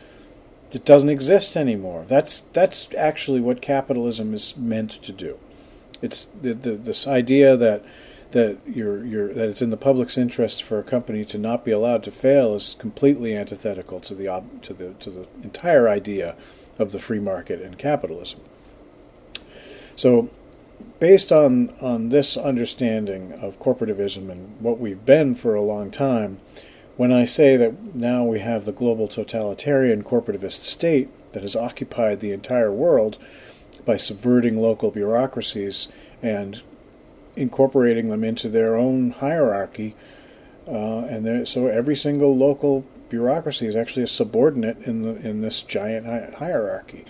it 0.73 0.85
doesn't 0.85 1.09
exist 1.09 1.57
anymore. 1.57 2.05
That's 2.07 2.41
that's 2.53 2.93
actually 2.95 3.41
what 3.41 3.63
capitalism 3.63 4.35
is 4.35 4.57
meant 4.57 4.91
to 5.03 5.13
do. 5.13 5.39
It's 6.03 6.27
the, 6.41 6.53
the, 6.53 6.73
this 6.73 7.07
idea 7.07 7.57
that 7.57 7.85
that 8.33 8.59
you're, 8.67 9.05
you're, 9.05 9.33
that 9.33 9.49
it's 9.49 9.63
in 9.63 9.71
the 9.71 9.77
public's 9.77 10.19
interest 10.19 10.63
for 10.63 10.79
a 10.79 10.83
company 10.83 11.25
to 11.25 11.39
not 11.39 11.65
be 11.65 11.71
allowed 11.71 12.03
to 12.05 12.11
fail 12.11 12.55
is 12.55 12.77
completely 12.79 13.37
antithetical 13.37 14.01
to 14.01 14.15
the 14.15 14.43
to 14.63 14.75
the 14.75 14.91
to 14.95 15.11
the 15.11 15.27
entire 15.43 15.89
idea 15.89 16.35
of 16.79 16.93
the 16.93 16.99
free 16.99 17.21
market 17.21 17.63
and 17.63 17.79
capitalism. 17.79 18.41
So, 19.95 20.29
based 20.99 21.33
on 21.33 21.71
on 21.81 22.09
this 22.09 22.37
understanding 22.37 23.33
of 23.33 23.61
corporativism 23.61 24.31
and 24.31 24.61
what 24.61 24.79
we've 24.79 25.05
been 25.05 25.35
for 25.35 25.55
a 25.55 25.63
long 25.63 25.91
time, 25.91 26.41
when 26.97 27.13
I 27.13 27.25
say 27.25 27.57
that 27.57 27.95
now 27.95 28.25
we 28.25 28.41
have 28.41 28.65
the 28.65 28.73
global 28.73 29.09
totalitarian 29.09 30.03
corporativist 30.03 30.63
state 30.63 31.09
that 31.33 31.43
has 31.43 31.57
occupied 31.57 32.21
the 32.21 32.33
entire 32.33 32.73
world 32.73 33.19
by 33.85 33.97
subverting 33.97 34.61
local 34.61 34.91
bureaucracies 34.91 35.89
and 36.23 36.63
incorporating 37.37 38.09
them 38.09 38.25
into 38.25 38.49
their 38.49 38.77
own 38.77 39.11
hierarchy. 39.11 39.95
Uh, 40.67 41.01
and 41.05 41.47
so 41.47 41.67
every 41.67 41.95
single 41.95 42.37
local 42.37 42.85
bureaucracy 43.09 43.67
is 43.67 43.77
actually 43.77 44.03
a 44.03 44.09
subordinate 44.09 44.79
in 44.79 45.03
the 45.03 45.15
in 45.29 45.43
this 45.43 45.63
giant 45.63 46.07
hi- 46.07 46.33
hierarchy. 46.39 47.05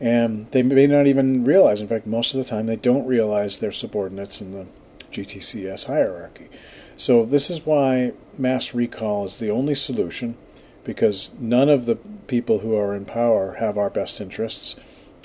And 0.00 0.50
they 0.50 0.62
may 0.62 0.86
not 0.86 1.06
even 1.06 1.44
realize, 1.44 1.80
in 1.80 1.88
fact, 1.88 2.06
most 2.06 2.34
of 2.34 2.38
the 2.38 2.48
time 2.48 2.66
they 2.66 2.76
don't 2.76 3.06
realize 3.06 3.58
they're 3.58 3.70
subordinates 3.70 4.40
in 4.40 4.52
the 4.52 4.66
GTCS 5.12 5.86
hierarchy. 5.86 6.48
So 6.96 7.24
this 7.24 7.50
is 7.50 7.66
why 7.66 8.12
mass 8.38 8.74
recall 8.74 9.24
is 9.26 9.36
the 9.36 9.50
only 9.50 9.74
solution, 9.74 10.36
because 10.84 11.30
none 11.38 11.68
of 11.68 11.86
the 11.86 11.96
people 11.96 12.60
who 12.60 12.76
are 12.76 12.94
in 12.94 13.04
power 13.04 13.54
have 13.54 13.76
our 13.76 13.90
best 13.90 14.20
interests. 14.20 14.76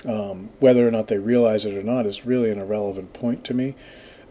Um, 0.05 0.49
whether 0.59 0.87
or 0.87 0.91
not 0.91 1.07
they 1.07 1.17
realize 1.17 1.65
it 1.65 1.75
or 1.75 1.81
not 1.81 2.05
is 2.05 2.25
really 2.25 2.51
an 2.51 2.59
irrelevant 2.59 3.13
point 3.13 3.43
to 3.45 3.53
me. 3.53 3.75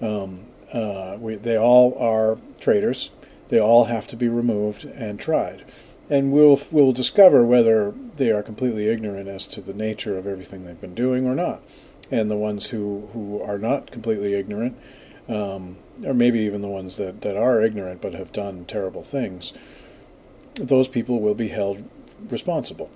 Um, 0.01 0.47
uh, 0.73 1.17
we, 1.19 1.37
they 1.37 1.57
all 1.57 1.97
are 1.99 2.39
traitors. 2.61 3.11
They 3.49 3.61
all 3.61 3.85
have 3.85 4.07
to 4.09 4.17
be 4.17 4.29
removed 4.29 4.85
and 4.85 5.19
tried. 5.19 5.65
And 6.14 6.30
we'll, 6.30 6.61
we'll 6.71 6.92
discover 6.92 7.44
whether 7.44 7.92
they 8.18 8.30
are 8.30 8.40
completely 8.40 8.87
ignorant 8.87 9.28
as 9.28 9.49
to 9.49 9.61
the 9.61 9.75
nature 9.75 10.16
of 10.16 10.28
everything 10.28 10.64
they've 10.64 10.80
been 10.80 10.94
doing 10.94 11.26
or 11.26 11.35
not. 11.35 11.61
And 12.09 12.30
the 12.30 12.37
ones 12.37 12.66
who, 12.66 13.09
who 13.12 13.42
are 13.42 13.59
not 13.59 13.90
completely 13.90 14.35
ignorant, 14.35 14.78
um, 15.28 15.76
or 16.04 16.14
maybe 16.14 16.38
even 16.38 16.62
the 16.62 16.68
ones 16.68 16.99
that, 16.99 17.23
that 17.23 17.37
are 17.37 17.61
ignorant 17.62 18.00
but 18.00 18.14
have 18.14 18.30
done 18.30 18.64
terrible 18.64 19.02
things, 19.02 19.52
those 20.54 20.87
people 20.87 21.21
will 21.21 21.35
be 21.35 21.49
held 21.49 21.83
responsible. 22.30 22.92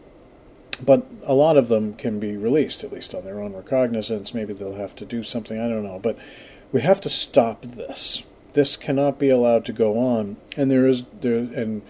But 0.81 1.05
a 1.25 1.35
lot 1.35 1.57
of 1.57 1.67
them 1.67 1.95
can 1.95 2.21
be 2.21 2.37
released, 2.37 2.85
at 2.85 2.93
least 2.93 3.17
on 3.17 3.25
their 3.25 3.41
own 3.41 3.53
recognizance. 3.53 4.33
Maybe 4.33 4.53
they'll 4.53 4.77
have 4.77 4.95
to 4.95 5.05
do 5.05 5.25
something, 5.25 5.59
I 5.59 5.69
don't 5.69 5.83
know. 5.83 5.99
But 5.99 6.17
we 6.71 6.83
have 6.83 7.01
to 7.01 7.09
stop 7.09 7.63
this. 7.63 8.23
This 8.53 8.77
cannot 8.77 9.19
be 9.19 9.29
allowed 9.29 9.65
to 9.65 9.73
go 9.73 9.99
on. 9.99 10.37
And 10.57 10.71
there 10.71 10.87
is 10.87 11.03
there 11.21 11.39
and 11.39 11.83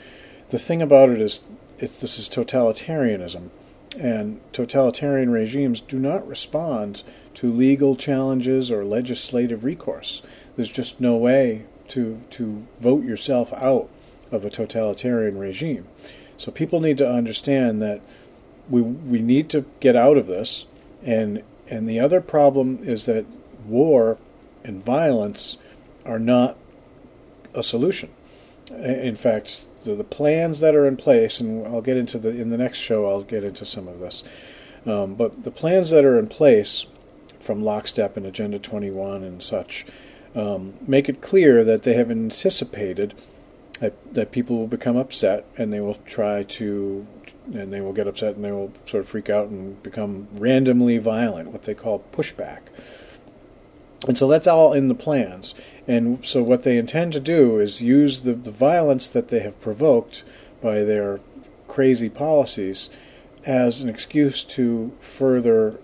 the 0.51 0.59
thing 0.59 0.83
about 0.83 1.11
it 1.11 1.21
is 1.21 1.41
it, 1.79 2.01
this 2.01 2.19
is 2.19 2.29
totalitarianism. 2.29 3.51
And 3.99 4.41
totalitarian 4.53 5.31
regimes 5.31 5.81
do 5.81 5.99
not 5.99 6.27
respond 6.27 7.03
to 7.35 7.51
legal 7.51 7.97
challenges 7.97 8.71
or 8.71 8.85
legislative 8.85 9.65
recourse. 9.65 10.23
There's 10.57 10.71
just 10.71 11.01
no 11.01 11.17
way 11.17 11.65
to 11.89 12.21
to 12.31 12.67
vote 12.81 13.05
yourself 13.05 13.53
out 13.55 13.89
of 14.31 14.45
a 14.45 14.51
totalitarian 14.51 15.39
regime. 15.39 15.87
So 16.37 16.53
people 16.53 16.81
need 16.81 16.99
to 16.99 17.11
understand 17.11 17.81
that 17.83 18.01
we 18.69 18.83
we 18.83 19.21
need 19.21 19.49
to 19.51 19.65
get 19.81 19.97
out 19.97 20.17
of 20.17 20.27
this 20.27 20.67
and 21.03 21.43
and 21.69 21.87
the 21.87 22.01
other 22.01 22.21
problem 22.21 22.79
is 22.83 23.07
that 23.07 23.27
war 23.67 24.19
and 24.65 24.85
violence 24.85 25.57
are 26.05 26.19
not 26.19 26.57
a 27.55 27.63
solution. 27.63 28.11
In 28.71 29.17
fact, 29.17 29.65
the, 29.85 29.95
the 29.95 30.05
plans 30.05 30.61
that 30.61 30.75
are 30.75 30.87
in 30.87 30.97
place, 30.97 31.41
and 31.41 31.67
I'll 31.67 31.81
get 31.81 31.97
into 31.97 32.19
the 32.19 32.31
in 32.31 32.51
the 32.51 32.59
next 32.59 32.79
show, 32.79 33.09
I'll 33.09 33.23
get 33.23 33.45
into 33.45 33.65
some 33.65 33.89
of 33.89 34.01
this. 34.01 34.25
Um, 34.87 35.15
but 35.15 35.45
the 35.45 35.51
plans 35.51 35.91
that 35.91 36.05
are 36.05 36.19
in 36.19 36.29
place 36.29 36.87
from 37.41 37.63
Lockstep 37.63 38.17
and 38.17 38.27
Agenda 38.27 38.59
21 38.59 39.23
and 39.23 39.43
such 39.43 39.87
um, 40.35 40.75
make 40.87 41.09
it 41.09 41.21
clear 41.21 41.65
that 41.65 41.83
they 41.83 41.95
have 41.95 42.11
anticipated 42.11 43.15
that, 43.81 44.15
that 44.15 44.33
people 44.33 44.57
will 44.57 44.67
become 44.67 44.97
upset 44.97 45.47
and 45.57 45.73
they 45.73 45.81
will 45.81 45.99
try 46.07 46.43
to, 46.43 47.07
and 47.53 47.73
they 47.73 47.81
will 47.81 47.93
get 47.93 48.07
upset 48.07 48.35
and 48.37 48.45
they 48.45 48.53
will 48.53 48.73
sort 48.85 49.03
of 49.03 49.09
freak 49.09 49.31
out 49.31 49.49
and 49.49 49.83
become 49.83 50.29
randomly 50.33 50.99
violent, 50.99 51.51
what 51.51 51.63
they 51.63 51.75
call 51.75 52.05
pushback. 52.13 52.61
And 54.07 54.17
so 54.17 54.29
that's 54.29 54.47
all 54.47 54.73
in 54.73 54.89
the 54.89 54.95
plans. 54.95 55.55
And 55.87 56.25
so 56.25 56.43
what 56.43 56.63
they 56.63 56.77
intend 56.77 57.13
to 57.15 57.21
do 57.21 57.59
is 57.59 57.81
use 57.81 58.21
the, 58.21 58.35
the 58.35 58.51
violence 58.51 59.09
that 59.09 59.29
they 59.29 59.41
have 59.41 59.61
provoked 59.61 60.23
by 60.63 60.85
their 60.85 61.21
crazy 61.67 62.09
policies 62.09 62.91
as 63.45 63.81
an 63.81 63.89
excuse 63.89 64.45
to 64.45 64.93
further 65.01 65.81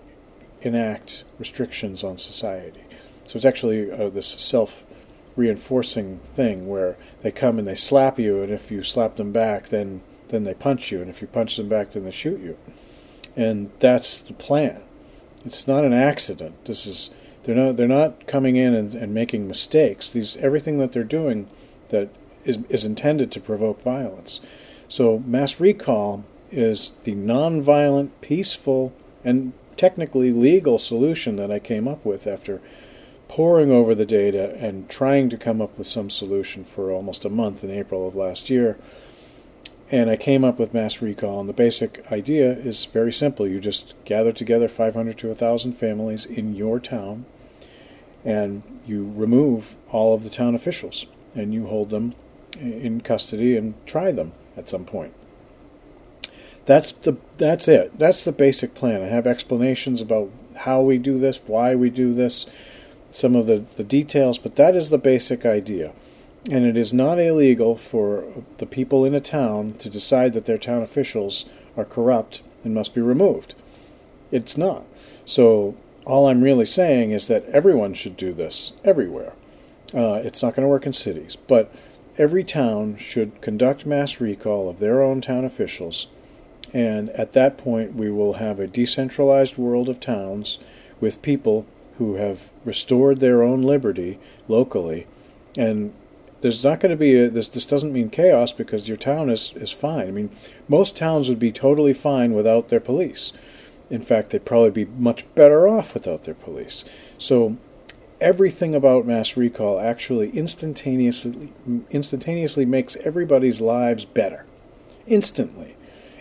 enact 0.61 1.23
restrictions 1.39 2.03
on 2.03 2.17
society. 2.17 2.83
So 3.27 3.37
it's 3.37 3.45
actually 3.45 3.91
uh, 3.91 4.09
this 4.09 4.27
self 4.27 4.83
reinforcing 5.35 6.19
thing 6.19 6.67
where 6.67 6.95
they 7.21 7.31
come 7.31 7.59
and 7.59 7.67
they 7.67 7.75
slap 7.75 8.17
you, 8.17 8.41
and 8.41 8.51
if 8.51 8.71
you 8.71 8.83
slap 8.83 9.17
them 9.17 9.31
back, 9.31 9.67
then, 9.67 10.01
then 10.29 10.43
they 10.43 10.53
punch 10.53 10.91
you, 10.91 11.01
and 11.01 11.09
if 11.09 11.21
you 11.21 11.27
punch 11.27 11.57
them 11.57 11.67
back, 11.67 11.91
then 11.91 12.05
they 12.05 12.11
shoot 12.11 12.39
you. 12.39 12.57
And 13.35 13.71
that's 13.79 14.19
the 14.19 14.33
plan. 14.33 14.81
It's 15.45 15.67
not 15.67 15.83
an 15.83 15.93
accident. 15.93 16.65
This 16.65 16.85
is 16.85 17.09
they're 17.45 17.55
not 17.55 17.77
they're 17.77 17.87
not 17.87 18.27
coming 18.27 18.55
in 18.55 18.73
and, 18.73 18.95
and 18.95 19.13
making 19.13 19.47
mistakes. 19.47 20.09
These 20.09 20.35
everything 20.37 20.79
that 20.79 20.91
they're 20.91 21.03
doing 21.03 21.47
that 21.89 22.09
is 22.43 22.59
is 22.69 22.83
intended 22.83 23.31
to 23.31 23.39
provoke 23.39 23.81
violence. 23.81 24.41
So 24.87 25.19
mass 25.25 25.59
recall 25.59 26.25
is 26.51 26.93
the 27.03 27.15
nonviolent, 27.15 28.09
peaceful, 28.21 28.93
and 29.23 29.53
technically 29.77 30.31
legal 30.31 30.79
solution 30.79 31.35
that 31.35 31.51
I 31.51 31.59
came 31.59 31.87
up 31.87 32.05
with 32.05 32.27
after 32.27 32.61
poring 33.27 33.71
over 33.71 33.95
the 33.95 34.05
data 34.05 34.55
and 34.59 34.89
trying 34.89 35.29
to 35.29 35.37
come 35.37 35.61
up 35.61 35.77
with 35.77 35.87
some 35.87 36.09
solution 36.09 36.63
for 36.63 36.91
almost 36.91 37.25
a 37.25 37.29
month 37.29 37.63
in 37.63 37.71
April 37.71 38.07
of 38.07 38.15
last 38.15 38.49
year. 38.49 38.77
And 39.91 40.09
I 40.09 40.15
came 40.15 40.43
up 40.43 40.57
with 40.57 40.73
mass 40.73 41.01
recall, 41.01 41.39
and 41.39 41.49
the 41.49 41.53
basic 41.53 42.11
idea 42.11 42.51
is 42.51 42.85
very 42.85 43.13
simple. 43.13 43.47
You 43.47 43.59
just 43.59 43.93
gather 44.03 44.31
together 44.31 44.67
500 44.67 45.17
to 45.19 45.27
1,000 45.27 45.73
families 45.73 46.25
in 46.25 46.55
your 46.55 46.79
town, 46.79 47.25
and 48.25 48.63
you 48.85 49.09
remove 49.15 49.75
all 49.91 50.13
of 50.13 50.23
the 50.23 50.29
town 50.29 50.55
officials, 50.55 51.05
and 51.33 51.53
you 51.53 51.67
hold 51.67 51.91
them 51.91 52.15
in 52.59 53.01
custody 53.01 53.55
and 53.55 53.75
try 53.85 54.11
them 54.11 54.33
at 54.57 54.69
some 54.69 54.83
point. 54.83 55.13
That's 56.65 56.91
the 56.91 57.17
that's 57.37 57.67
it. 57.67 57.97
That's 57.99 58.23
the 58.23 58.31
basic 58.31 58.73
plan. 58.73 59.03
I 59.03 59.07
have 59.07 59.27
explanations 59.27 60.01
about 60.01 60.31
how 60.55 60.81
we 60.81 60.97
do 60.97 61.19
this, 61.19 61.39
why 61.45 61.75
we 61.75 61.89
do 61.89 62.13
this, 62.13 62.47
some 63.11 63.35
of 63.35 63.47
the, 63.47 63.65
the 63.75 63.83
details, 63.83 64.37
but 64.39 64.55
that 64.55 64.75
is 64.75 64.89
the 64.89 64.97
basic 64.97 65.45
idea. 65.45 65.93
And 66.49 66.65
it 66.65 66.77
is 66.77 66.93
not 66.93 67.19
illegal 67.19 67.75
for 67.75 68.25
the 68.57 68.65
people 68.65 69.05
in 69.05 69.15
a 69.15 69.19
town 69.19 69.73
to 69.79 69.89
decide 69.89 70.33
that 70.33 70.45
their 70.45 70.57
town 70.57 70.83
officials 70.83 71.45
are 71.75 71.85
corrupt 71.85 72.41
and 72.63 72.73
must 72.73 72.93
be 72.93 73.01
removed. 73.01 73.55
It's 74.31 74.57
not. 74.57 74.85
So 75.25 75.75
all 76.05 76.27
I'm 76.27 76.41
really 76.41 76.65
saying 76.65 77.11
is 77.11 77.27
that 77.27 77.45
everyone 77.45 77.93
should 77.93 78.15
do 78.15 78.33
this 78.33 78.73
everywhere. 78.83 79.33
Uh, 79.93 80.21
it's 80.23 80.41
not 80.41 80.55
going 80.55 80.63
to 80.63 80.69
work 80.69 80.85
in 80.85 80.93
cities, 80.93 81.35
but 81.35 81.73
every 82.17 82.43
town 82.43 82.97
should 82.97 83.41
conduct 83.41 83.85
mass 83.85 84.21
recall 84.21 84.69
of 84.69 84.79
their 84.79 85.01
own 85.01 85.21
town 85.21 85.45
officials. 85.45 86.07
And 86.73 87.09
at 87.11 87.33
that 87.33 87.57
point, 87.57 87.95
we 87.95 88.11
will 88.11 88.33
have 88.33 88.59
a 88.59 88.67
decentralized 88.67 89.57
world 89.57 89.89
of 89.89 89.99
towns 89.99 90.57
with 90.99 91.21
people 91.21 91.65
who 91.97 92.15
have 92.15 92.51
restored 92.63 93.19
their 93.19 93.41
own 93.43 93.61
liberty 93.61 94.19
locally. 94.47 95.07
And 95.57 95.93
there's 96.41 96.63
not 96.63 96.79
going 96.79 96.89
to 96.91 96.97
be 96.97 97.15
a, 97.15 97.29
this. 97.29 97.47
This 97.47 97.65
doesn't 97.65 97.93
mean 97.93 98.09
chaos 98.09 98.51
because 98.51 98.87
your 98.87 98.97
town 98.97 99.29
is 99.29 99.53
is 99.55 99.71
fine. 99.71 100.07
I 100.07 100.11
mean, 100.11 100.29
most 100.67 100.97
towns 100.97 101.29
would 101.29 101.39
be 101.39 101.51
totally 101.51 101.93
fine 101.93 102.33
without 102.33 102.69
their 102.69 102.79
police. 102.79 103.31
In 103.89 104.01
fact, 104.01 104.31
they'd 104.31 104.45
probably 104.45 104.71
be 104.71 104.85
much 104.85 105.25
better 105.35 105.67
off 105.67 105.93
without 105.93 106.23
their 106.23 106.33
police. 106.33 106.83
So 107.17 107.57
everything 108.19 108.73
about 108.73 109.05
mass 109.05 109.37
recall 109.37 109.79
actually 109.79 110.31
instantaneously 110.31 111.53
instantaneously 111.91 112.65
makes 112.65 112.95
everybody's 112.97 113.61
lives 113.61 114.05
better. 114.05 114.45
Instantly. 115.07 115.75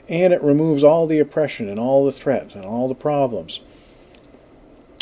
And 0.08 0.34
it 0.34 0.42
removes 0.42 0.84
all 0.84 1.06
the 1.06 1.18
oppression 1.18 1.68
and 1.68 1.78
all 1.78 2.04
the 2.04 2.12
threat 2.12 2.54
and 2.54 2.64
all 2.64 2.88
the 2.88 2.94
problems. 2.94 3.60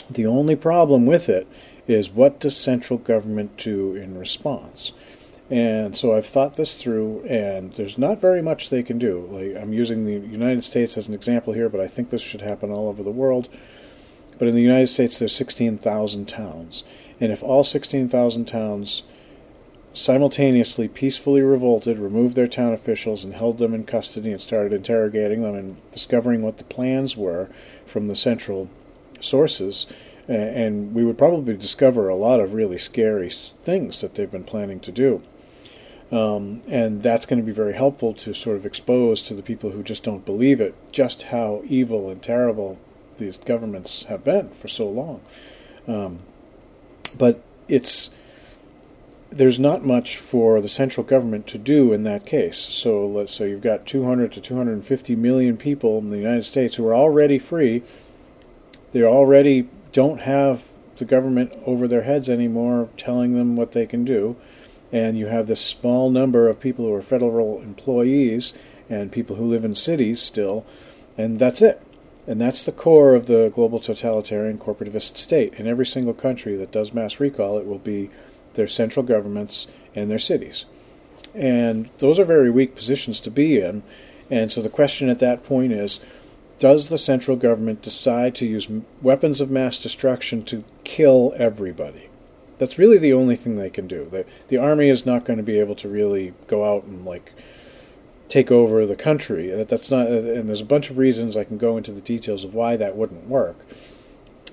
The 0.09 0.27
only 0.27 0.55
problem 0.55 1.07
with 1.07 1.29
it 1.29 1.49
is 1.89 2.11
what 2.11 2.39
does 2.39 2.57
central 2.57 2.99
government 2.99 3.57
do 3.57 3.95
in 3.97 4.17
response 4.17 4.93
and 5.53 5.95
so 5.95 6.17
I've 6.17 6.25
thought 6.25 6.57
this 6.57 6.75
through, 6.75 7.23
and 7.29 7.75
there's 7.75 7.99
not 7.99 8.23
very 8.23 8.41
much 8.41 8.71
they 8.71 8.83
can 8.83 8.99
do. 8.99 9.29
Like 9.31 9.63
I'm 9.63 9.75
using 9.75 10.07
the 10.07 10.27
United 10.27 10.65
States 10.65 10.97
as 10.97 11.09
an 11.09 11.15
example 11.15 11.53
here, 11.53 11.69
but 11.69 11.81
I 11.81 11.89
think 11.89 12.09
this 12.09 12.23
should 12.23 12.41
happen 12.41 12.71
all 12.71 12.89
over 12.89 13.03
the 13.03 13.11
world. 13.11 13.51
But 14.39 14.49
in 14.49 14.55
the 14.55 14.63
United 14.63 14.87
States, 14.87 15.19
there's 15.19 15.37
16,000 15.37 16.27
towns. 16.27 16.85
And 17.21 17.31
if 17.31 17.43
all 17.43 17.65
16,000 17.65 18.47
towns 18.47 19.03
simultaneously 19.93 20.89
peacefully 20.89 21.43
revolted, 21.43 21.99
removed 21.99 22.35
their 22.35 22.47
town 22.47 22.73
officials, 22.73 23.23
and 23.23 23.35
held 23.35 23.59
them 23.59 23.75
in 23.75 23.85
custody 23.85 24.33
and 24.33 24.41
started 24.41 24.73
interrogating 24.73 25.43
them 25.43 25.55
and 25.55 25.93
discovering 25.93 26.41
what 26.41 26.57
the 26.57 26.65
plans 26.65 27.15
were 27.15 27.51
from 27.85 28.09
the 28.09 28.17
central 28.17 28.71
sources, 29.21 29.87
and 30.27 30.95
we 30.95 31.05
would 31.05 31.19
probably 31.19 31.57
discover 31.59 32.09
a 32.09 32.17
lot 32.17 32.41
of 32.41 32.55
really 32.55 32.79
scary 32.79 33.29
things 33.29 34.01
that 34.01 34.15
they've 34.15 34.31
been 34.31 34.45
planning 34.45 34.81
to 34.81 34.91
do. 34.91 35.21
Um, 36.13 36.61
and 36.69 37.03
that's 37.03 37.25
going 37.25 37.41
to 37.41 37.47
be 37.47 37.53
very 37.53 37.73
helpful 37.73 38.13
to 38.15 38.35
sort 38.35 38.57
of 38.57 38.67
expose 38.67 39.23
to 39.23 39.35
the 39.35 39.43
people 39.43 39.71
who 39.71 39.83
just 39.83 40.05
don't 40.05 40.27
believe 40.27 40.61
it 40.61 40.75
just 40.93 41.25
how 41.25 41.63
evil 41.65 42.11
and 42.11 42.23
terrible 42.23 42.79
these 43.17 43.39
governments 43.39 44.03
have 44.05 44.23
been 44.23 44.51
for 44.51 44.69
so 44.69 44.89
long. 44.89 45.23
Um, 45.89 46.21
but 47.17 47.43
it's 47.67 48.11
there's 49.31 49.59
not 49.59 49.83
much 49.85 50.19
for 50.19 50.61
the 50.61 50.69
central 50.69 51.05
government 51.05 51.47
to 51.47 51.57
do 51.57 51.93
in 51.93 52.05
that 52.05 52.27
case. 52.27 52.59
So 52.59 53.07
let's 53.07 53.35
say 53.35 53.49
you've 53.49 53.63
got 53.63 53.87
200 53.87 54.31
to 54.33 54.41
250 54.43 55.17
million 55.17 55.57
people 55.57 55.99
in 55.99 56.09
the 56.09 56.19
United 56.19 56.45
States 56.45 56.75
who 56.75 56.87
are 56.87 56.95
already 56.95 57.39
free. 57.39 57.83
They 58.93 59.03
already 59.03 59.69
don't 59.93 60.21
have 60.21 60.69
the 60.97 61.07
government 61.07 61.55
over 61.65 61.89
their 61.89 62.03
heads 62.03 62.29
anymore 62.29 62.91
telling 62.99 63.35
them 63.35 63.57
what 63.57 63.73
they 63.73 63.87
can 63.87 64.05
do. 64.05 64.37
And 64.93 65.19
you 65.19 65.27
have 65.27 65.47
this 65.47 65.61
small 65.61 66.11
number 66.11 66.49
of 66.49 66.61
people 66.61 66.85
who 66.85 66.93
are 66.93 67.03
federal 67.03 67.63
employees 67.63 68.53
and 68.91 69.11
people 69.11 69.37
who 69.37 69.47
live 69.47 69.65
in 69.65 69.75
cities 69.75 70.21
still, 70.21 70.67
and 71.17 71.39
that's 71.39 71.63
it. 71.63 71.81
And 72.27 72.41
that's 72.41 72.63
the 72.63 72.73
core 72.73 73.15
of 73.15 73.27
the 73.27 73.51
global 73.53 73.81
totalitarian 73.81 74.59
corporativist 74.59 75.17
state. 75.17 75.55
In 75.55 75.67
every 75.67 75.87
single 75.87 76.15
country 76.15 76.57
that 76.57 76.71
does 76.71 76.95
mass 76.95 77.19
recall, 77.19 77.59
it 77.59 77.67
will 77.67 77.79
be 77.79 78.11
their 78.55 78.69
central 78.69 79.05
governments 79.05 79.67
and 79.95 80.11
their 80.11 80.19
cities. 80.19 80.65
And 81.35 81.89
those 81.99 82.19
are 82.19 82.25
very 82.25 82.51
weak 82.51 82.77
positions 82.77 83.19
to 83.21 83.31
be 83.31 83.59
in. 83.59 83.83
And 84.31 84.53
so 84.53 84.63
the 84.63 84.69
question 84.69 85.09
at 85.09 85.19
that 85.19 85.43
point 85.43 85.73
is 85.73 85.99
does 86.59 86.89
the 86.89 86.99
central 86.99 87.37
government 87.37 87.83
decide 87.83 88.37
to 88.37 88.47
use 88.47 88.69
weapons 89.01 89.41
of 89.41 89.51
mass 89.51 89.79
destruction 89.79 90.45
to 90.45 90.63
kill 90.85 91.35
everybody? 91.37 92.09
That's 92.63 92.79
really 92.79 92.99
the 92.99 93.13
only 93.13 93.35
thing 93.35 93.57
they 93.57 93.71
can 93.71 93.89
do. 93.89 94.09
The, 94.09 94.25
the 94.47 94.57
army 94.57 94.89
is 94.89 95.05
not 95.05 95.25
going 95.25 95.39
to 95.39 95.43
be 95.43 95.59
able 95.59 95.75
to 95.75 95.89
really 95.89 96.33
go 96.47 96.65
out 96.65 96.85
and 96.85 97.05
like 97.05 97.33
take 98.29 98.53
over 98.53 98.87
the 98.87 98.95
country. 98.95 99.51
That's 99.65 99.91
not, 99.91 100.07
and 100.07 100.49
there's 100.49 100.61
a 100.61 100.65
bunch 100.65 100.89
of 100.89 100.97
reasons 100.97 101.37
I 101.37 101.43
can 101.43 101.59
go 101.59 101.77
into 101.77 101.91
the 101.91 102.01
details 102.01 102.45
of 102.45 102.55
why 102.55 102.77
that 102.77 102.95
wouldn't 102.97 103.27
work. 103.27 103.67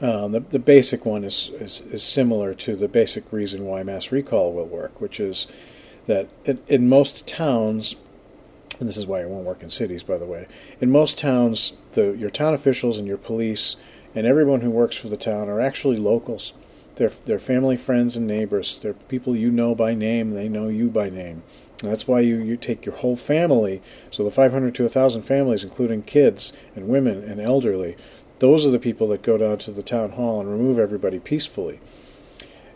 Um, 0.01 0.31
the, 0.31 0.39
the 0.39 0.57
basic 0.57 1.05
one 1.05 1.23
is, 1.23 1.51
is, 1.59 1.81
is 1.81 2.01
similar 2.01 2.55
to 2.55 2.75
the 2.75 2.87
basic 2.87 3.31
reason 3.31 3.65
why 3.65 3.83
mass 3.83 4.11
recall 4.11 4.53
will 4.53 4.65
work, 4.65 4.99
which 4.99 5.19
is 5.19 5.45
that 6.07 6.29
it, 6.45 6.67
in 6.67 6.89
most 6.89 7.27
towns, 7.27 7.95
and 8.79 8.89
this 8.89 8.97
is 8.97 9.05
why 9.05 9.21
it 9.21 9.29
won't 9.29 9.45
work 9.45 9.61
in 9.61 9.69
cities, 9.69 10.01
by 10.01 10.17
the 10.17 10.25
way. 10.25 10.47
In 10.81 10.89
most 10.89 11.19
towns, 11.19 11.73
the 11.91 12.13
your 12.17 12.31
town 12.31 12.55
officials 12.55 12.97
and 12.97 13.07
your 13.07 13.17
police 13.17 13.75
and 14.15 14.25
everyone 14.25 14.61
who 14.61 14.71
works 14.71 14.97
for 14.97 15.09
the 15.09 15.15
town 15.15 15.47
are 15.47 15.61
actually 15.61 15.97
locals. 15.97 16.53
They're 16.99 17.39
family, 17.39 17.77
friends, 17.77 18.17
and 18.17 18.27
neighbors. 18.27 18.77
They're 18.81 18.93
people 18.93 19.35
you 19.35 19.51
know 19.51 19.73
by 19.73 19.93
name. 19.93 20.31
They 20.31 20.49
know 20.49 20.67
you 20.67 20.89
by 20.89 21.09
name. 21.09 21.43
And 21.81 21.91
that's 21.91 22.07
why 22.07 22.19
you, 22.19 22.35
you 22.35 22.57
take 22.57 22.85
your 22.85 22.95
whole 22.95 23.15
family, 23.15 23.81
so 24.11 24.23
the 24.23 24.31
500 24.31 24.75
to 24.75 24.83
1,000 24.83 25.21
families, 25.21 25.63
including 25.63 26.03
kids 26.03 26.51
and 26.75 26.89
women 26.89 27.23
and 27.23 27.39
elderly, 27.39 27.95
those 28.39 28.65
are 28.65 28.71
the 28.71 28.79
people 28.79 29.07
that 29.09 29.21
go 29.21 29.37
down 29.37 29.59
to 29.59 29.71
the 29.71 29.83
town 29.83 30.11
hall 30.11 30.41
and 30.41 30.51
remove 30.51 30.77
everybody 30.77 31.19
peacefully. 31.19 31.79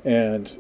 And 0.05 0.55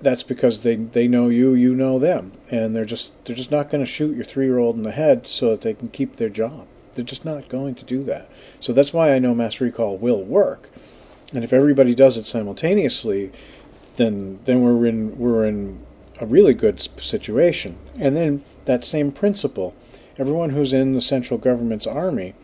that's 0.00 0.22
because 0.22 0.60
they, 0.60 0.76
they 0.76 1.08
know 1.08 1.28
you, 1.28 1.52
you 1.52 1.74
know 1.74 1.98
them, 1.98 2.32
and 2.50 2.74
they're 2.74 2.84
just 2.84 3.12
they're 3.24 3.36
just 3.36 3.52
not 3.52 3.70
going 3.70 3.84
to 3.84 3.90
shoot 3.90 4.16
your 4.16 4.24
three 4.24 4.46
year 4.46 4.58
old 4.58 4.76
in 4.76 4.82
the 4.82 4.92
head 4.92 5.26
so 5.26 5.50
that 5.50 5.60
they 5.60 5.74
can 5.74 5.88
keep 5.88 6.16
their 6.16 6.28
job. 6.28 6.66
They're 6.94 7.04
just 7.04 7.24
not 7.24 7.48
going 7.48 7.74
to 7.76 7.84
do 7.84 8.02
that. 8.04 8.30
So 8.60 8.72
that's 8.72 8.92
why 8.92 9.14
I 9.14 9.18
know 9.18 9.34
mass 9.34 9.60
recall 9.60 9.96
will 9.96 10.22
work. 10.22 10.70
And 11.32 11.44
if 11.44 11.52
everybody 11.52 11.94
does 11.94 12.16
it 12.16 12.26
simultaneously, 12.26 13.32
then 13.96 14.40
then 14.44 14.62
we're 14.62 14.86
in 14.86 15.18
we're 15.18 15.44
in 15.46 15.84
a 16.20 16.26
really 16.26 16.54
good 16.54 16.80
situation. 17.00 17.78
And 17.98 18.16
then 18.16 18.44
that 18.64 18.84
same 18.84 19.12
principle, 19.12 19.74
everyone 20.18 20.50
who's 20.50 20.72
in 20.72 20.92
the 20.92 21.00
central 21.00 21.38
government's 21.38 21.86
army 21.86 22.34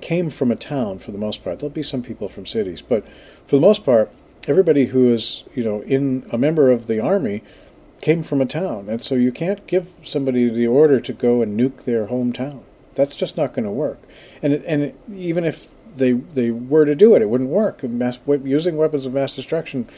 came 0.00 0.30
from 0.30 0.50
a 0.50 0.56
town 0.56 0.98
for 0.98 1.10
the 1.10 1.18
most 1.18 1.42
part. 1.42 1.58
There'll 1.58 1.70
be 1.70 1.82
some 1.82 2.02
people 2.02 2.28
from 2.28 2.46
cities, 2.46 2.80
but 2.80 3.04
for 3.46 3.56
the 3.56 3.62
most 3.62 3.84
part, 3.84 4.12
everybody 4.46 4.86
who 4.86 5.12
is, 5.12 5.44
you 5.54 5.64
know, 5.64 5.82
in 5.82 6.26
a 6.32 6.38
member 6.38 6.70
of 6.70 6.86
the 6.86 7.00
army 7.00 7.42
came 8.00 8.22
from 8.22 8.40
a 8.40 8.46
town. 8.46 8.88
And 8.88 9.02
so 9.02 9.14
you 9.14 9.32
can't 9.32 9.66
give 9.66 9.90
somebody 10.04 10.48
the 10.48 10.66
order 10.66 11.00
to 11.00 11.12
go 11.12 11.42
and 11.42 11.58
nuke 11.58 11.84
their 11.84 12.06
hometown. 12.06 12.62
That's 12.94 13.16
just 13.16 13.36
not 13.36 13.52
going 13.52 13.64
to 13.64 13.70
work. 13.70 14.00
And 14.42 14.52
it, 14.52 14.64
and 14.66 14.82
it, 14.82 14.96
even 15.12 15.44
if 15.44 15.68
they 15.98 16.12
they 16.12 16.50
were 16.50 16.84
to 16.84 16.94
do 16.94 17.14
it, 17.14 17.22
it 17.22 17.28
wouldn't 17.28 17.50
work. 17.50 17.82
Mass, 17.82 18.18
using 18.26 18.76
weapons 18.76 19.06
of 19.06 19.14
mass 19.14 19.34
destruction, 19.34 19.88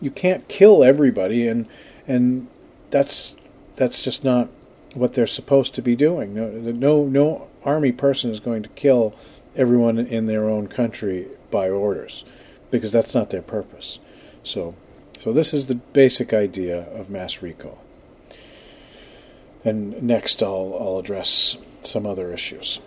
you 0.00 0.10
can't 0.10 0.48
kill 0.48 0.82
everybody 0.82 1.46
and 1.46 1.66
and 2.06 2.48
that's 2.90 3.36
that's 3.76 4.02
just 4.02 4.24
not 4.24 4.48
what 4.94 5.14
they're 5.14 5.26
supposed 5.26 5.74
to 5.74 5.82
be 5.82 5.94
doing. 5.94 6.34
No, 6.34 6.48
no, 6.50 7.04
no 7.04 7.48
army 7.64 7.92
person 7.92 8.30
is 8.30 8.40
going 8.40 8.62
to 8.62 8.68
kill 8.70 9.14
everyone 9.56 9.98
in 9.98 10.26
their 10.26 10.48
own 10.48 10.66
country 10.68 11.28
by 11.50 11.68
orders, 11.68 12.24
because 12.70 12.92
that's 12.92 13.14
not 13.14 13.30
their 13.30 13.42
purpose. 13.42 13.98
So, 14.42 14.74
so 15.18 15.32
this 15.32 15.52
is 15.52 15.66
the 15.66 15.74
basic 15.74 16.32
idea 16.32 16.88
of 16.90 17.10
mass 17.10 17.42
recall. 17.42 17.82
And 19.64 20.02
next, 20.02 20.42
I'll 20.42 20.76
I'll 20.80 20.98
address 20.98 21.56
some 21.82 22.06
other 22.06 22.32
issues. 22.32 22.80